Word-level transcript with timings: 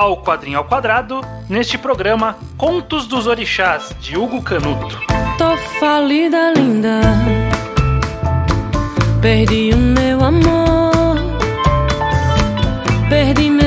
ao 0.00 0.16
Quadrinho 0.16 0.56
ao 0.56 0.64
Quadrado, 0.64 1.20
neste 1.46 1.76
programa 1.76 2.38
Contos 2.56 3.06
dos 3.06 3.26
Orixás, 3.26 3.94
de 4.00 4.16
Hugo 4.16 4.40
Canuto. 4.40 4.98
Tô 5.36 5.56
falida, 5.78 6.54
linda. 6.56 7.00
Perdi 9.20 9.70
o 9.74 9.76
meu 9.76 10.24
amor. 10.24 11.18
Perdi 13.10 13.50
meu 13.50 13.59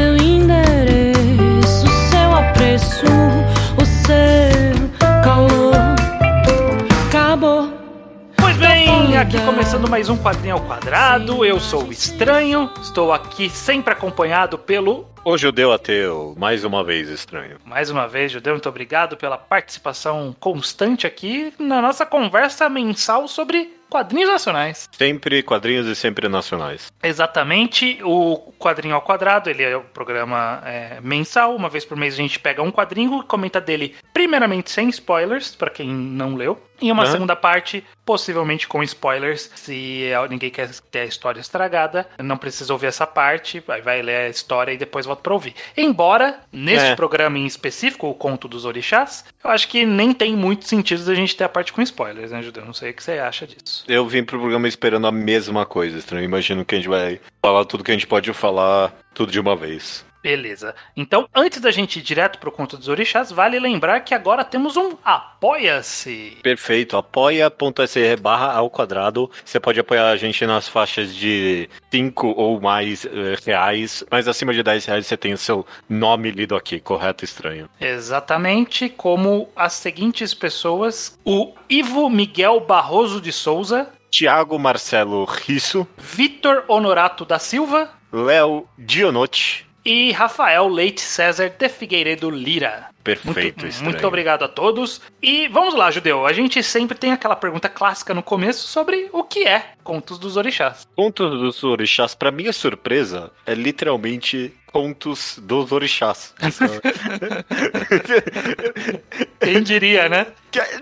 aqui 9.23 9.40
começando 9.45 9.90
mais 9.90 10.09
um 10.09 10.18
Quadrinho 10.18 10.55
ao 10.55 10.62
Quadrado, 10.68 11.45
eu 11.45 11.58
sou 11.58 11.86
o 11.86 11.94
Estranho, 11.94 12.70
estou 12.82 13.13
aqui 13.13 13.49
sempre 13.49 13.94
acompanhado 13.94 14.58
pelo 14.58 15.08
O 15.23 15.38
judeu 15.38 15.72
ateu, 15.72 16.36
mais 16.38 16.66
uma 16.66 16.84
vez 16.84 17.08
estranho. 17.08 17.55
Mais 17.63 17.90
uma 17.90 18.05
vez, 18.05 18.34
Judeu, 18.34 18.52
muito 18.52 18.68
obrigado 18.68 19.16
pela 19.16 19.38
participação 19.38 20.36
constante 20.38 21.08
aqui 21.08 21.54
na 21.58 21.82
nossa 21.82 22.05
conversa 22.05 22.68
mensal 22.68 23.26
sobre 23.30 23.72
quadrinhos 23.90 24.30
nacionais. 24.30 24.90
Sempre 24.91 25.41
quadrinhos 25.41 25.88
e 25.88 25.96
sempre 25.96 26.27
nacionais. 26.27 26.91
Exatamente, 27.02 27.99
o 28.04 28.52
Quadrinho 28.60 28.96
ao 28.96 29.02
Quadrado, 29.02 29.49
ele 29.49 29.63
é 29.63 29.77
o 29.77 29.82
programa 29.82 30.62
é, 30.66 30.99
mensal, 30.99 31.55
uma 31.55 31.70
vez 31.70 31.85
por 31.85 31.96
mês 31.96 32.16
a 32.16 32.18
gente 32.18 32.40
pega 32.40 32.62
um 32.62 32.71
quadrinho 32.71 33.20
e 33.20 33.24
comenta 33.24 33.62
dele, 33.62 33.96
primeiramente 34.12 34.71
sem 34.71 34.90
spoilers, 34.90 35.55
para 35.55 35.70
quem 35.70 35.88
não 35.88 36.35
leu, 36.35 36.60
e 36.84 36.92
uma 36.92 37.05
segunda 37.05 37.36
parte, 37.36 37.84
possivelmente 38.05 38.68
com 38.68 38.84
spoilers, 38.84 39.50
se 39.55 40.10
ninguém 40.30 40.50
quer 40.50 40.70
ter 40.91 40.99
a 40.99 41.05
história 41.05 41.40
estragada, 41.40 42.07
não 42.20 42.38
precisa 42.38 42.74
ouvir 42.74 42.88
essa 42.88 43.07
parte, 43.07 43.60
vai, 43.66 43.82
vai 43.82 44.02
ler 44.02 44.16
a 44.18 44.30
história 44.30 44.71
e 44.74 44.77
depois 44.77 45.05
volta 45.05 45.22
pra 45.22 45.34
ouvir. 45.34 45.55
Embora, 45.77 46.40
neste 46.52 46.90
É. 46.90 46.96
programa 46.96 47.38
em 47.40 47.46
específico, 47.46 48.07
o 48.07 48.13
Conto 48.13 48.48
dos 48.48 48.66
Orixás, 48.66 49.24
eu 49.44 49.49
acho 49.49 49.68
que 49.68 49.85
nem 49.85 50.13
tem 50.13 50.35
muito 50.35 50.68
sentido 50.68 51.04
da 51.05 51.16
gente 51.16 51.35
ter 51.35 51.46
a 51.46 51.49
parte 51.49 51.72
com 51.72 51.82
spoilers, 51.82 52.32
né, 52.32 52.41
Judeu? 52.41 52.66
Não 52.66 52.74
sei 52.74 52.91
o 52.91 52.94
que 52.94 53.04
você 53.04 53.13
acha 53.13 53.48
disso. 53.48 53.84
Eu 53.88 54.05
vim 54.07 54.24
pro 54.24 54.40
programa 54.40 54.68
esperando 54.68 55.07
a 55.07 55.12
mesma 55.12 55.66
coisa, 55.66 55.98
estranho. 55.98 56.26
Imagino 56.26 56.66
que 56.66 56.76
a 56.76 56.77
gente 56.77 56.90
vai 56.90 57.20
falar 57.41 57.66
tudo 57.66 57.84
que 57.84 57.91
a 57.91 57.94
gente 57.94 58.07
pode 58.07 58.32
falar, 58.34 58.94
tudo 59.13 59.32
de 59.32 59.40
uma 59.40 59.55
vez. 59.55 60.05
Beleza. 60.24 60.74
Então, 60.96 61.27
antes 61.35 61.60
da 61.60 61.70
gente 61.70 61.99
ir 61.99 62.02
direto 62.02 62.40
pro 62.40 62.49
Conto 62.49 62.77
dos 62.77 62.88
Orixás, 62.88 63.29
vale 63.29 63.60
lembrar 63.60 63.99
que 63.99 64.16
agora 64.16 64.46
temos 64.46 64.78
um 64.78 64.94
Apoia-se. 65.03 66.38
Perfeito, 66.41 66.96
apoia.se 66.96 68.16
barra 68.16 68.53
ao 68.53 68.69
quadrado. 68.69 69.29
Você 69.44 69.59
pode 69.59 69.81
apoiar 69.81 70.09
a 70.09 70.16
gente 70.16 70.46
nas 70.46 70.66
faixas 70.69 71.13
de 71.13 71.69
5 71.91 72.28
ou 72.38 72.62
mais 72.62 73.03
eh, 73.03 73.35
reais, 73.46 74.06
mas 74.09 74.25
acima 74.25 74.53
de 74.53 74.63
10 74.63 74.85
reais 74.85 75.06
você 75.06 75.18
tem 75.18 75.34
o 75.34 75.38
seu 75.38 75.66
nome 75.90 76.31
lido 76.31 76.56
aqui, 76.56 76.79
correto, 76.79 77.25
estranho? 77.25 77.69
Exatamente 77.81 78.88
como 78.88 79.50
as 79.57 79.74
seguintes 79.74 80.34
pessoas: 80.34 81.19
o 81.25 81.53
Ivo 81.69 82.09
Miguel 82.09 82.62
Barroso 82.62 83.19
de 83.19 83.34
Souza, 83.34 83.90
Tiago 84.09 84.57
Marcelo 84.57 85.25
Risso, 85.25 85.85
Vitor 85.97 86.63
Honorato 86.69 87.25
da 87.25 87.40
Silva 87.40 87.91
Léo 88.13 88.68
Dionotti. 88.78 89.72
E 89.85 90.12
Rafael 90.12 90.67
Leite 90.67 91.01
César 91.01 91.50
de 91.50 91.69
Figueiredo 91.69 92.29
Lira. 92.29 92.88
Perfeito, 93.03 93.35
Muito, 93.35 93.67
estranho. 93.67 93.91
muito 93.91 94.07
obrigado 94.07 94.44
a 94.44 94.47
todos. 94.47 95.01
E 95.22 95.47
vamos 95.50 95.75
lá, 95.75 95.91
Judeu. 95.91 96.25
A 96.25 96.31
gente 96.31 96.63
sempre 96.63 96.97
tem 96.97 97.12
aquela 97.12 97.35
pergunta 97.35 97.67
clássica 97.67 98.13
no 98.13 98.23
começo 98.23 98.66
sobre 98.67 99.09
o 99.11 99.23
que 99.23 99.45
é 99.45 99.72
Contos 99.84 100.17
dos 100.17 100.38
Orixás. 100.38 100.88
Contos 100.95 101.38
dos 101.39 101.63
orixás, 101.66 102.16
pra 102.16 102.31
minha 102.31 102.53
surpresa, 102.53 103.29
é 103.45 103.53
literalmente 103.53 104.53
contos 104.73 105.39
dos 105.41 105.72
orixás. 105.72 106.34
Quem 109.39 109.61
diria, 109.61 110.09
né? 110.09 110.25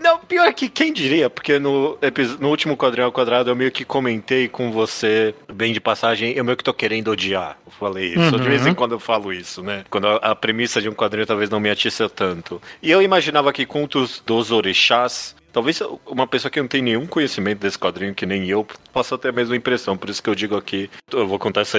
Não, 0.02 0.20
pior 0.20 0.54
que 0.54 0.70
quem 0.70 0.92
diria, 0.92 1.30
porque 1.30 1.58
no, 1.58 1.98
no 2.40 2.50
último 2.50 2.76
quadrinho 2.76 3.06
ao 3.06 3.12
quadrado 3.12 3.50
eu 3.50 3.56
meio 3.56 3.72
que 3.72 3.86
comentei 3.86 4.48
com 4.48 4.72
você, 4.72 5.34
bem 5.52 5.74
de 5.74 5.80
passagem, 5.80 6.34
eu 6.34 6.44
meio 6.44 6.58
que 6.58 6.64
tô 6.64 6.74
querendo 6.74 7.10
odiar. 7.10 7.58
Eu 7.66 7.72
falei 7.72 8.14
isso. 8.14 8.38
De 8.38 8.48
vez 8.48 8.68
em 8.68 8.74
quando 8.74 8.94
eu 8.94 9.00
falo 9.00 9.34
isso, 9.34 9.64
né? 9.64 9.84
Quando 9.90 10.08
a, 10.08 10.16
a 10.18 10.36
premissa 10.36 10.82
de 10.82 10.90
um 10.90 10.94
quadrinho 10.94 11.26
talvez 11.26 11.50
não 11.50 11.60
me 11.60 11.70
atiça 11.70 12.10
tanto. 12.10 12.62
E 12.82 12.92
eu 12.92 13.02
imaginava 13.02 13.54
que 13.54 13.66
contos 13.66 14.22
dos 14.26 14.52
orixás. 14.52 15.36
Talvez 15.52 15.82
uma 16.06 16.26
pessoa 16.26 16.50
que 16.50 16.62
não 16.62 16.68
tem 16.68 16.82
nenhum 16.82 17.06
conhecimento 17.06 17.60
desse 17.60 17.78
quadrinho, 17.78 18.16
que 18.16 18.26
nem 18.26 18.48
eu, 18.48 18.66
possa 18.94 19.18
ter 19.18 19.30
a 19.30 19.34
mesma 19.34 19.56
impressão. 19.56 19.98
Por 19.98 20.10
isso 20.10 20.24
que 20.24 20.30
eu 20.30 20.36
digo 20.36 20.56
aqui, 20.56 20.90
eu 21.12 21.28
vou 21.28 21.38
contar 21.38 21.62
essa, 21.62 21.78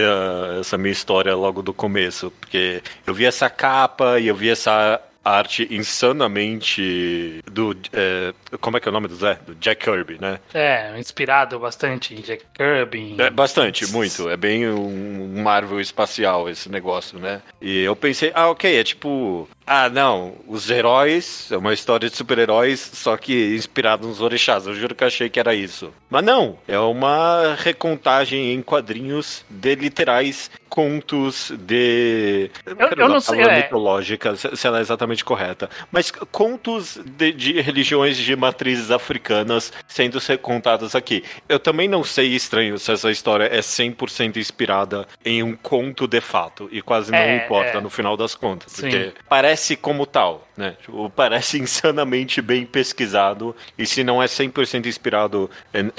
essa 0.61 0.77
minha 0.77 0.93
história 0.93 1.35
logo 1.35 1.63
do 1.63 1.73
começo. 1.73 2.31
Porque 2.41 2.83
eu 3.07 3.15
vi 3.15 3.25
essa 3.25 3.49
capa 3.49 4.21
e 4.21 4.29
eu 4.29 4.37
vi 4.37 4.51
essa 4.51 5.01
arte 5.25 5.67
insanamente 5.71 7.41
do. 7.51 7.77
é, 7.93 8.33
como 8.61 8.77
é 8.77 8.81
que 8.81 8.89
é 8.89 8.91
o 8.91 8.93
nome 8.93 9.09
do 9.09 9.15
Zé? 9.17 9.39
Do 9.47 9.55
Jack 9.57 9.85
Kirby, 9.85 10.19
né? 10.21 10.39
É, 10.53 10.99
inspirado 10.99 11.59
bastante 11.59 12.15
em 12.15 12.21
Jack 12.21 12.45
Kirby. 12.55 13.17
É 13.19 13.31
bastante, 13.31 13.87
muito. 13.93 14.29
É 14.29 14.37
bem 14.37 14.69
um 14.69 15.43
Marvel 15.43 15.81
espacial 15.81 16.49
esse 16.49 16.69
negócio, 16.69 17.19
né? 17.19 17.41
E 17.61 17.81
eu 17.83 17.95
pensei, 17.97 18.33
ah, 18.35 18.49
ok, 18.51 18.79
é 18.79 18.85
tipo. 18.85 19.49
Ah, 19.65 19.89
não, 19.89 20.35
os 20.49 20.69
heróis, 20.69 21.51
é 21.53 21.57
uma 21.57 21.73
história 21.73 22.11
de 22.11 22.17
super-heróis, 22.17 22.81
só 22.95 23.17
que 23.17 23.55
inspirado 23.55 24.09
nos 24.09 24.21
orixás. 24.21 24.67
Eu 24.67 24.75
juro 24.75 24.93
que 24.95 25.05
achei 25.05 25.31
que 25.31 25.39
era 25.39 25.55
isso. 25.55 25.93
Mas 26.11 26.25
não, 26.25 26.59
é 26.67 26.77
uma 26.81 27.55
recontagem 27.61 28.53
em 28.53 28.61
quadrinhos 28.61 29.45
de 29.49 29.75
literais 29.77 30.51
contos 30.69 31.53
de. 31.57 32.51
Eu- 32.67 32.77
eu 32.97 33.09
não 33.09 33.21
sei, 33.21 33.41
é. 33.41 33.57
mitológica, 33.63 34.35
se 34.35 34.57
se 34.57 34.67
ela 34.67 34.81
exatamente 35.13 35.25
correta. 35.25 35.71
Mas 35.91 36.11
contos 36.11 36.99
de, 37.05 37.33
de 37.33 37.61
religiões 37.61 38.17
de 38.17 38.35
matrizes 38.35 38.91
africanas 38.91 39.73
sendo 39.87 40.19
contadas 40.41 40.95
aqui. 40.95 41.23
Eu 41.49 41.59
também 41.59 41.89
não 41.89 42.03
sei, 42.05 42.29
estranho, 42.35 42.79
se 42.79 42.93
essa 42.93 43.11
história 43.11 43.45
é 43.45 43.61
100% 43.61 44.37
inspirada 44.37 45.07
em 45.25 45.43
um 45.43 45.55
conto 45.55 46.07
de 46.07 46.21
fato. 46.21 46.69
E 46.73 46.81
quase 46.81 47.11
não 47.11 47.19
É, 47.19 47.45
importa 47.45 47.79
é. 47.79 47.81
no 47.81 47.91
final 47.91 48.17
das 48.17 48.35
contas. 48.35 48.73
Sim. 48.73 48.83
Porque 48.83 49.13
parece 49.29 49.77
como 49.77 50.07
tal, 50.07 50.47
né? 50.57 50.77
Tipo, 50.83 51.11
parece 51.11 51.59
insanamente 51.61 52.41
bem 52.41 52.65
pesquisado. 52.65 53.55
E 53.77 53.87
se 53.87 54.03
não 54.05 54.23
é 54.23 54.27
100% 54.27 54.87
inspirado 54.87 55.51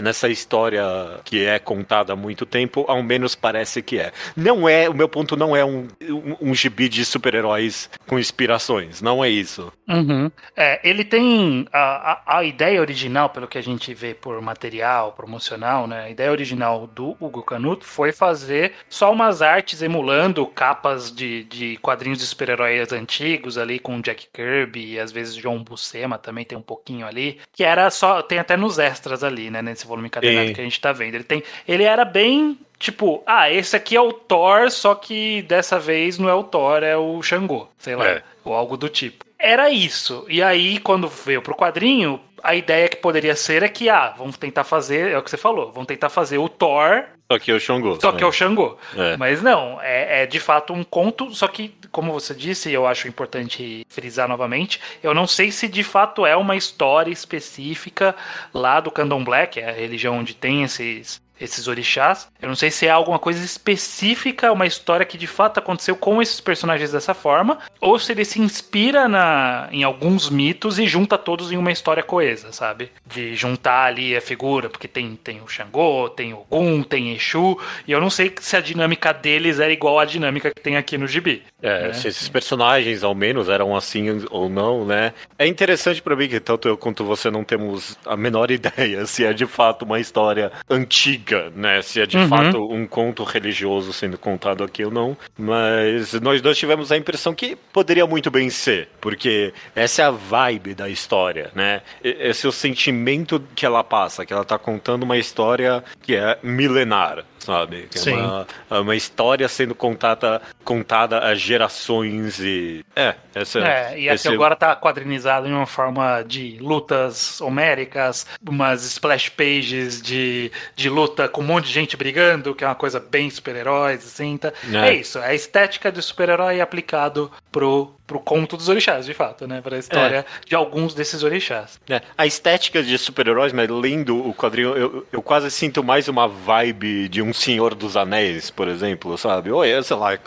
nessa 0.02 0.30
história 0.30 0.84
que 1.24 1.44
é 1.46 1.60
contada 1.60 2.14
há 2.14 2.16
muito 2.16 2.46
tempo, 2.46 2.86
ao 2.88 3.04
menos 3.04 3.36
parece 3.36 3.82
que 3.82 4.00
é. 4.00 4.12
Não 4.36 4.68
é, 4.68 4.90
o 4.90 4.94
meu 4.94 5.10
ponto 5.10 5.36
não 5.36 5.56
é 5.56 5.64
um, 5.66 5.88
um, 6.02 6.50
um 6.50 6.56
gibi 6.56 6.88
de 6.88 7.04
super-heróis 7.06 7.90
com 8.08 8.18
inspirações. 8.18 9.02
Não 9.04 9.22
é 9.22 9.28
isso. 9.28 9.70
Uhum. 9.86 10.32
É, 10.56 10.80
ele 10.82 11.04
tem 11.04 11.68
a, 11.74 12.22
a, 12.26 12.38
a 12.38 12.44
ideia 12.46 12.80
original, 12.80 13.30
pelo 13.30 13.50
que 13.50 13.58
a 13.58 13.62
gente 13.62 13.94
vê 13.94 14.14
por 14.14 14.42
material 14.42 15.12
promocional, 15.12 15.86
né? 15.86 16.06
A 16.06 16.10
ideia 16.10 16.32
original 16.32 16.88
do 16.88 17.14
Hugo 17.20 17.44
Canuto 17.44 17.84
foi 17.84 18.14
fazer 18.14 18.72
só 18.88 19.12
umas 19.12 19.42
artes 19.42 19.82
emulando 19.82 20.48
capas 20.48 21.14
de, 21.14 21.44
de 21.44 21.76
quadrinhos 21.82 22.20
de 22.20 22.26
super-heróis 22.26 22.94
antigos 22.94 23.58
ali 23.58 23.78
com 23.78 24.00
Jack 24.00 24.30
Kirby 24.32 24.94
e 24.94 25.00
às 25.02 25.12
vezes 25.12 25.36
John 25.36 25.62
Buscema 25.62 26.18
também 26.18 26.46
tem 26.46 26.58
um 26.58 26.62
pouquinho 26.62 27.06
ali, 27.06 27.42
que 27.52 27.66
era 27.66 27.90
só 27.90 28.22
tem 28.22 28.40
até 28.40 28.56
nos 28.56 28.80
extras 28.80 29.22
ali, 29.22 29.50
né, 29.50 29.62
nesse 29.62 29.86
volume 29.86 30.08
encadernado 30.08 30.48
Sim. 30.48 30.54
que 30.54 30.62
a 30.62 30.64
gente 30.64 30.80
tá 30.80 30.94
vendo. 30.94 31.16
Ele 31.16 31.26
tem 31.26 31.44
ele 31.68 31.84
era 31.84 32.06
bem 32.06 32.58
Tipo, 32.84 33.24
ah, 33.26 33.50
esse 33.50 33.78
aqui 33.78 33.96
é 33.96 34.02
o 34.02 34.12
Thor, 34.12 34.70
só 34.70 34.94
que 34.94 35.42
dessa 35.44 35.80
vez 35.80 36.20
não 36.20 36.28
é 36.28 36.34
o 36.34 36.44
Thor, 36.44 36.84
é 36.84 36.98
o 36.98 37.22
Xangô, 37.24 37.70
sei 37.78 37.96
lá, 37.96 38.06
É. 38.06 38.24
ou 38.44 38.54
algo 38.54 38.76
do 38.76 38.90
tipo. 38.90 39.24
Era 39.40 39.70
isso. 39.70 40.26
E 40.28 40.44
aí, 40.44 40.80
quando 40.80 41.08
veio 41.08 41.42
pro 41.42 41.56
quadrinho, 41.56 42.20
a 42.44 42.54
ideia 42.56 42.90
que 42.90 42.98
poderia 42.98 43.38
ser 43.38 43.64
é 43.64 43.70
que, 43.70 43.88
ah, 43.90 44.14
vamos 44.18 44.36
tentar 44.36 44.66
fazer, 44.66 45.12
é 45.12 45.18
o 45.18 45.24
que 45.24 45.30
você 45.30 45.38
falou, 45.38 45.72
vamos 45.72 45.88
tentar 45.88 46.10
fazer 46.10 46.38
o 46.40 46.50
Thor, 46.50 47.06
Só 47.32 47.40
que 47.40 47.52
é 47.52 47.54
o 47.54 47.60
Xangô. 47.60 47.98
só 48.02 48.12
que 48.12 48.22
é 48.22 48.28
o 48.28 48.32
Xangô. 48.34 48.78
É. 48.98 49.16
Mas 49.16 49.42
não, 49.42 49.80
é, 49.82 50.24
é 50.24 50.26
de 50.26 50.40
fato 50.42 50.74
um 50.74 50.84
conto, 50.84 51.34
só 51.34 51.48
que, 51.48 51.74
como 51.90 52.12
você 52.12 52.36
disse, 52.36 52.70
eu 52.70 52.86
acho 52.86 53.08
importante 53.08 53.86
frisar 53.88 54.28
novamente, 54.28 54.80
eu 55.02 55.14
não 55.14 55.26
sei 55.26 55.52
se 55.52 55.70
de 55.70 55.84
fato 55.86 56.26
é 56.26 56.36
uma 56.36 56.58
história 56.58 57.12
específica 57.12 58.14
lá 58.54 58.82
do 58.82 58.92
Candomblé, 58.92 59.48
que 59.48 59.62
é 59.62 59.70
a 59.70 59.72
religião 59.72 60.18
onde 60.20 60.34
tem 60.36 60.64
esses 60.64 61.23
esses 61.40 61.68
orixás. 61.68 62.28
Eu 62.42 62.48
não 62.48 62.56
sei 62.56 62.72
se 62.72 62.88
é 62.88 62.90
alguma 62.90 63.20
coisa 63.20 63.44
específica, 63.44 64.52
uma 64.52 64.66
história 64.66 65.06
que 65.06 65.18
de 65.18 65.28
fato 65.28 65.58
aconteceu 65.58 65.96
com 65.96 66.22
esses 66.22 66.40
personagens 66.40 66.92
dessa 66.92 67.14
forma, 67.14 67.60
ou 67.82 67.98
se 68.00 68.12
ele 68.12 68.26
se 68.26 68.40
inspira 68.40 69.08
na, 69.08 69.68
em 69.72 69.84
alguns 69.84 70.30
mitos 70.30 70.80
e 70.80 70.88
junta 70.88 71.18
todos 71.18 71.52
em 71.52 71.58
uma 71.58 71.72
história 71.72 72.04
coesa, 72.04 72.52
sabe? 72.52 72.92
De 73.06 73.36
juntar 73.36 73.86
ali 73.86 74.16
a 74.16 74.22
figura, 74.22 74.70
porque 74.70 74.88
tem, 74.88 75.16
tem 75.16 75.42
o 75.42 75.48
Xangô, 75.48 76.10
tem 76.10 76.34
o 76.34 76.46
Ogum, 76.50 76.84
tem 76.84 77.14
Exu, 77.14 77.58
e 77.88 77.92
eu 77.92 78.00
não 78.00 78.10
sei 78.10 78.34
se 78.40 78.56
a 78.56 78.62
dinâmica 78.62 79.14
deles 79.14 79.60
era 79.60 79.72
igual 79.72 80.00
à 80.00 80.06
dinâmica 80.06 80.52
que 80.52 80.62
tem 80.62 80.78
aqui 80.78 80.98
no 80.98 81.08
gibi. 81.08 81.44
É, 81.62 81.88
né? 81.88 81.94
se 81.94 82.08
esses 82.08 82.30
personagens 82.30 83.04
ao 83.04 83.16
menos 83.16 83.50
eram 83.50 83.76
assim 83.76 84.26
ou 84.30 84.50
não, 84.50 84.86
né? 84.86 85.14
É 85.38 85.48
interessante 85.48 86.02
pra 86.02 86.16
mim 86.16 86.28
que 86.28 86.40
tanto 86.40 86.68
eu 86.68 86.78
quanto 86.78 87.04
você 87.04 87.30
não 87.32 87.44
temos 87.44 87.98
a 88.06 88.16
menor 88.16 88.52
ideia 88.52 89.06
se 89.06 89.26
é 89.26 89.34
de 89.34 89.46
fato 89.46 89.84
uma 89.84 90.00
história 90.00 90.52
antiga 90.70 91.33
indica, 91.34 91.52
né, 91.56 91.82
se 91.82 92.02
é 92.02 92.06
de 92.06 92.18
uhum. 92.18 92.28
fato 92.28 92.58
um 92.72 92.86
conto 92.86 93.24
religioso 93.24 93.92
sendo 93.92 94.18
contado 94.18 94.64
aqui 94.64 94.86
ou 94.86 94.92
não, 94.92 95.18
mas 95.38 96.14
nós 96.22 96.42
dois 96.42 96.58
tivemos 96.58 96.92
a 96.92 96.98
impressão 96.98 97.34
que 97.34 97.56
poderia 97.72 98.06
muito 98.06 98.30
bem 98.30 98.50
ser, 98.50 98.90
porque 99.02 99.54
essa 99.76 100.04
é 100.04 100.06
a 100.06 100.12
vibe 100.12 100.76
da 100.76 100.90
história, 100.90 101.52
né? 101.56 101.82
Esse 102.04 102.46
é 102.46 102.50
o 102.50 102.52
sentimento 102.52 103.42
que 103.56 103.66
ela 103.66 103.84
passa, 103.84 104.26
que 104.26 104.34
ela 104.34 104.46
tá 104.46 104.58
contando 104.58 105.04
uma 105.04 105.18
história 105.18 105.84
que 106.02 106.16
é 106.16 106.38
milenar, 106.44 107.26
sabe? 107.44 107.88
É 107.94 107.98
Sim. 107.98 108.14
Uma, 108.14 108.48
é 108.70 108.80
uma 108.80 108.96
história 108.96 109.48
sendo 109.48 109.76
contada, 109.76 110.42
contada 110.64 111.20
a 111.20 111.36
gerações 111.36 112.40
e. 112.40 112.86
É, 112.96 113.16
essa 113.36 113.60
é. 113.60 114.00
E 114.00 114.08
esse... 114.08 114.28
aqui 114.28 114.36
agora 114.36 114.56
tá 114.56 114.76
quadrinizado 114.76 115.48
em 115.48 115.54
uma 115.54 115.66
forma 115.66 116.24
de 116.24 116.58
lutas 116.60 117.42
homéricas, 117.42 118.26
umas 118.48 118.84
splash 118.86 119.30
pages 119.30 120.02
de, 120.02 120.52
de 120.76 120.90
luta 120.90 121.28
com 121.28 121.42
um 121.42 121.46
monte 121.46 121.66
de 121.66 121.74
gente 121.74 121.98
brigando, 121.98 122.56
que 122.56 122.64
é 122.64 122.68
uma 122.68 122.76
coisa 122.76 123.00
bem 123.00 123.30
super-heróis, 123.30 124.06
assim. 124.06 124.38
Tá? 124.38 124.54
É. 124.72 124.90
é 124.90 124.94
isso, 124.96 125.20
é 125.20 125.28
a 125.28 125.36
estética 125.36 125.92
de 125.92 126.02
super-herói 126.02 126.62
aplicado 126.62 127.32
pro 127.52 127.94
pro 128.06 128.20
conto 128.20 128.58
dos 128.58 128.70
orixás, 128.70 129.06
de 129.06 129.14
fato, 129.14 129.48
né? 129.48 129.62
Pra 129.62 129.78
história 129.78 130.18
é. 130.18 130.26
de 130.46 130.56
alguns 130.56 130.94
desses 130.94 131.24
orixás. 131.24 131.80
É. 131.90 132.02
A 132.18 132.26
estética 132.26 132.84
de 132.84 132.98
super-heróis, 132.98 133.54
mas 133.54 133.70
lendo 133.70 134.28
o 134.28 134.34
quadrinho, 134.34 134.76
eu, 134.76 135.08
eu 135.12 135.22
quase 135.22 135.50
sinto 135.50 135.84
mais 135.84 136.08
uma 136.08 136.28
vibe 136.28 137.08
de 137.10 137.22
um 137.22 137.34
Senhor 137.34 137.74
dos 137.74 137.96
Anéis, 137.96 138.50
por 138.50 138.68
exemplo, 138.68 139.18
sabe? 139.18 139.52
Ou 139.52 139.64
é, 139.64 139.82
sei 139.82 139.96
lá, 139.96 140.18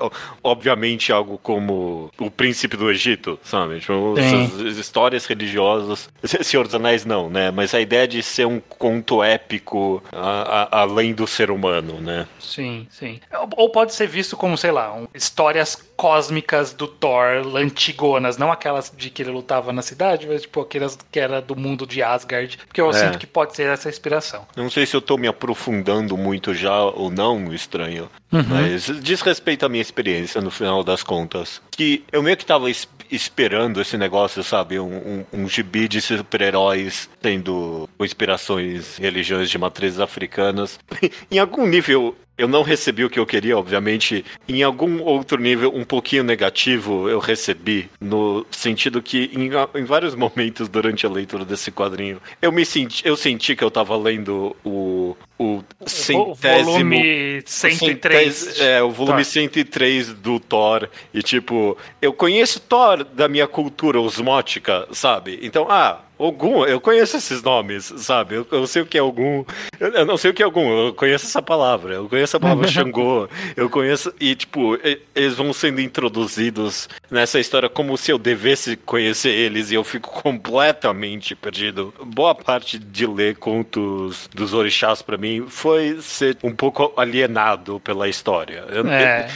obviamente 0.43 1.13
algo 1.13 1.39
como 1.39 2.11
o 2.19 2.31
Príncipe 2.31 2.77
do 2.77 2.91
Egito, 2.91 3.39
sabe? 3.43 3.81
Tipo, 3.81 4.15
essas 4.19 4.77
histórias 4.79 5.27
religiosas. 5.27 6.09
Senhor 6.25 6.65
dos 6.65 6.75
Anéis 6.75 7.05
não, 7.05 7.29
né? 7.29 7.51
Mas 7.51 7.75
a 7.75 7.81
ideia 7.81 8.09
de 8.09 8.23
ser 8.23 8.47
um 8.47 8.61
conto 8.61 9.23
épico 9.23 10.03
a, 10.13 10.79
a, 10.79 10.81
além 10.81 11.13
do 11.15 11.27
ser 11.27 11.51
humano, 11.51 12.01
né? 12.01 12.27
Sim, 12.41 12.87
sim. 12.91 13.21
Ou 13.57 13.71
pode 13.71 13.95
ser 13.95 14.07
visto 14.07 14.37
como, 14.37 14.57
sei 14.57 14.71
lá, 14.71 14.95
um, 14.95 15.07
histórias 15.15 15.77
cósmicas 15.97 16.73
do 16.73 16.87
Thor 16.87 17.43
antigonas, 17.67 18.37
não 18.37 18.51
aquelas 18.51 18.93
de 18.97 19.11
que 19.11 19.23
ele 19.23 19.31
lutava 19.31 19.73
na 19.73 19.83
cidade, 19.83 20.27
mas 20.27 20.43
tipo 20.43 20.61
aquelas 20.61 20.99
que 21.11 21.21
era 21.21 21.41
do 21.41 21.57
mundo 21.57 21.87
de 21.87 22.03
Asgard, 22.03 22.59
porque 22.67 22.81
eu 22.81 22.91
é. 22.91 22.93
sinto 22.93 23.19
que 23.19 23.27
pode 23.27 23.55
ser 23.55 23.69
essa 23.69 23.89
inspiração. 23.89 24.47
Não 24.57 24.71
sei 24.71 24.87
se 24.87 24.95
eu 24.95 25.01
tô 25.01 25.17
me 25.17 25.29
aprofundando 25.29 26.17
muito 26.17 26.55
já 26.55 26.83
ou 26.85 27.11
não, 27.11 27.53
estranho, 27.53 28.09
uhum. 28.33 28.45
mas 28.49 28.91
diz 29.03 29.21
respeito 29.21 29.65
à 29.65 29.69
minha 29.69 29.83
experiência 29.83 30.41
no 30.41 30.51
final 30.51 30.83
das 30.83 31.03
contas, 31.03 31.61
que 31.71 32.05
eu 32.11 32.23
meio 32.23 32.37
que 32.37 32.47
tava 32.47 32.71
esperando 33.11 33.81
esse 33.81 33.97
negócio, 33.97 34.43
sabe, 34.43 34.79
um, 34.79 35.25
um, 35.33 35.43
um 35.43 35.49
gibi 35.49 35.89
de 35.89 36.01
super-heróis 36.01 37.09
tendo 37.21 37.89
inspirações 38.01 38.97
religiões 38.99 39.51
de 39.51 39.59
matrizes 39.59 40.01
africanas. 40.01 40.79
em 41.31 41.39
algum 41.39 41.67
nível 41.67 42.17
eu 42.39 42.47
não 42.47 42.63
recebi 42.63 43.03
o 43.05 43.09
que 43.09 43.19
eu 43.19 43.25
queria, 43.25 43.57
obviamente. 43.57 44.25
Em 44.47 44.63
algum 44.63 45.03
outro 45.03 45.41
nível, 45.41 45.73
um 45.75 45.85
pouquinho 45.85 46.23
negativo, 46.23 47.09
eu 47.09 47.19
recebi. 47.19 47.89
No 47.99 48.45
sentido 48.51 49.01
que, 49.01 49.31
em, 49.33 49.51
em 49.81 49.85
vários 49.85 50.15
momentos 50.15 50.69
durante 50.69 51.07
a 51.07 51.11
leitura 51.11 51.45
desse 51.45 51.71
quadrinho, 51.71 52.21
eu 52.43 52.53
me 52.53 52.67
senti, 52.67 53.07
eu 53.07 53.17
senti 53.17 53.57
que 53.57 53.65
eu 53.65 53.69
estava 53.69 53.97
lendo 53.97 54.55
o, 54.65 55.17
o 55.39 55.63
centésimo. 55.87 56.31
O 56.31 56.35
volume 56.35 57.43
103. 57.45 58.61
é, 58.61 58.83
o 58.83 58.91
volume 58.91 59.23
Thor. 59.23 59.33
103 59.33 60.15
do 60.15 60.41
Thor. 60.41 60.89
E, 61.13 61.23
tipo, 61.23 61.77
eu 62.01 62.13
conheço 62.13 62.61
Thor 62.61 63.05
da 63.05 63.29
minha 63.29 63.47
cultura 63.47 64.01
osmótica, 64.01 64.89
sabe? 64.93 65.39
Então, 65.43 65.67
ah, 65.69 66.01
Ogum, 66.19 66.65
eu 66.65 66.81
conheço 66.81 67.17
esses 67.17 67.43
nomes, 67.43 67.93
sabe? 67.99 68.37
Eu, 68.37 68.47
eu 68.51 68.67
sei 68.67 68.83
o 68.83 68.87
que 68.87 68.97
é 68.97 69.03
Ogum. 69.03 69.45
Eu, 69.79 69.89
eu, 69.89 70.07
não 70.07 70.17
sei 70.17 70.31
o 70.31 70.35
que 70.35 70.43
é 70.43 70.47
Ogum, 70.47 70.87
eu 70.87 70.95
conheço 70.95 71.27
essa 71.27 71.43
palavra. 71.43 71.95
Eu 71.95 72.09
conheço 72.09 72.37
a 72.37 72.41
palavra 72.41 72.67
Xangô. 72.69 73.29
Eu 73.57 73.69
conheço. 73.69 74.13
E, 74.19 74.35
tipo, 74.35 74.79
eles 75.15 75.35
vão 75.35 75.53
sendo 75.53 75.81
introduzidos 75.81 76.89
nessa 77.11 77.39
história 77.39 77.69
como 77.69 77.97
se 77.99 78.11
eu 78.11 78.19
devesse 78.19 78.77
conhecer 78.77 79.31
eles 79.31 79.71
e 79.71 79.75
eu 79.75 79.85
fico 79.85 80.11
completamente 80.23 81.35
perdido. 81.35 81.93
Boa 82.03 82.35
parte 82.35 82.79
de 82.79 83.07
ler 83.07 83.37
contos 83.37 84.29
dos 84.35 84.55
orixás 84.55 85.03
para 85.03 85.19
mim 85.19 85.45
foi 85.49 85.99
ser 86.01 86.39
um 86.43 86.55
pouco 86.55 86.93
alienado 86.97 87.79
pela 87.81 88.09
história. 88.09 88.65
É. 88.91 89.29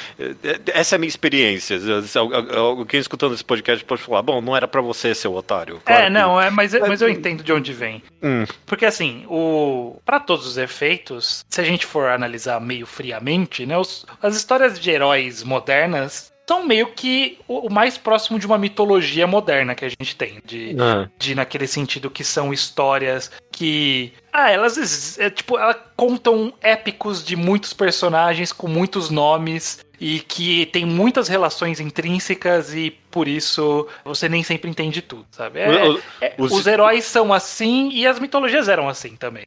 essa 0.72 0.94
é 0.94 0.96
a 0.96 0.98
minha 0.98 1.08
experiência. 1.08 1.78
Alguém 2.56 3.00
escutando 3.00 3.34
esse 3.34 3.44
podcast 3.44 3.84
pode 3.84 4.02
falar: 4.02 4.22
bom, 4.22 4.40
não 4.40 4.56
era 4.56 4.66
para 4.66 4.80
você, 4.80 5.14
seu 5.14 5.34
otário. 5.34 5.80
Claro 5.84 6.04
é, 6.04 6.10
não, 6.10 6.40
é, 6.40 6.50
mas 6.50 6.69
mas, 6.72 6.88
mas 6.88 7.02
eu 7.02 7.08
entendo 7.08 7.42
de 7.42 7.52
onde 7.52 7.72
vem. 7.72 8.02
Hum. 8.22 8.44
Porque 8.66 8.86
assim, 8.86 9.24
o 9.28 9.96
para 10.04 10.20
todos 10.20 10.46
os 10.46 10.58
efeitos, 10.58 11.44
se 11.48 11.60
a 11.60 11.64
gente 11.64 11.86
for 11.86 12.08
analisar 12.08 12.60
meio 12.60 12.86
friamente, 12.86 13.66
né, 13.66 13.76
os, 13.76 14.06
as 14.22 14.36
histórias 14.36 14.78
de 14.78 14.90
heróis 14.90 15.42
modernas 15.42 16.30
são 16.50 16.66
meio 16.66 16.88
que 16.88 17.38
o, 17.46 17.68
o, 17.68 17.72
mais 17.72 17.96
próximo 17.96 18.36
de 18.36 18.44
uma 18.44 18.58
mitologia 18.58 19.24
moderna 19.24 19.72
que 19.72 19.84
a 19.84 19.88
gente 19.88 20.16
tem. 20.16 20.42
De, 20.44 20.74
ah. 20.80 21.08
de 21.16 21.32
naquele 21.32 21.68
sentido 21.68 22.10
que 22.10 22.24
são 22.24 22.52
histórias 22.52 23.30
que. 23.52 24.12
Ah, 24.32 24.50
elas 24.50 25.16
é, 25.20 25.30
tipo, 25.30 25.56
elas 25.56 25.76
contam 25.96 26.52
épicos 26.60 27.24
de 27.24 27.36
muitos 27.36 27.72
personagens 27.72 28.52
com 28.52 28.66
muitos 28.66 29.10
nomes 29.10 29.78
e 30.00 30.20
que 30.20 30.66
tem 30.66 30.86
muitas 30.86 31.28
relações 31.28 31.78
intrínsecas 31.78 32.74
e 32.74 32.90
por 33.10 33.28
isso 33.28 33.86
você 34.04 34.28
nem 34.28 34.42
sempre 34.42 34.70
entende 34.70 35.02
tudo, 35.02 35.26
sabe? 35.30 35.60
É, 35.60 35.66
é, 36.22 36.34
os... 36.38 36.52
os... 36.52 36.66
heróis 36.66 37.04
são 37.04 37.32
assim 37.32 37.90
e 37.92 38.06
as 38.06 38.18
mitologias 38.18 38.68
eram 38.68 38.88
assim 38.88 39.14
também. 39.16 39.44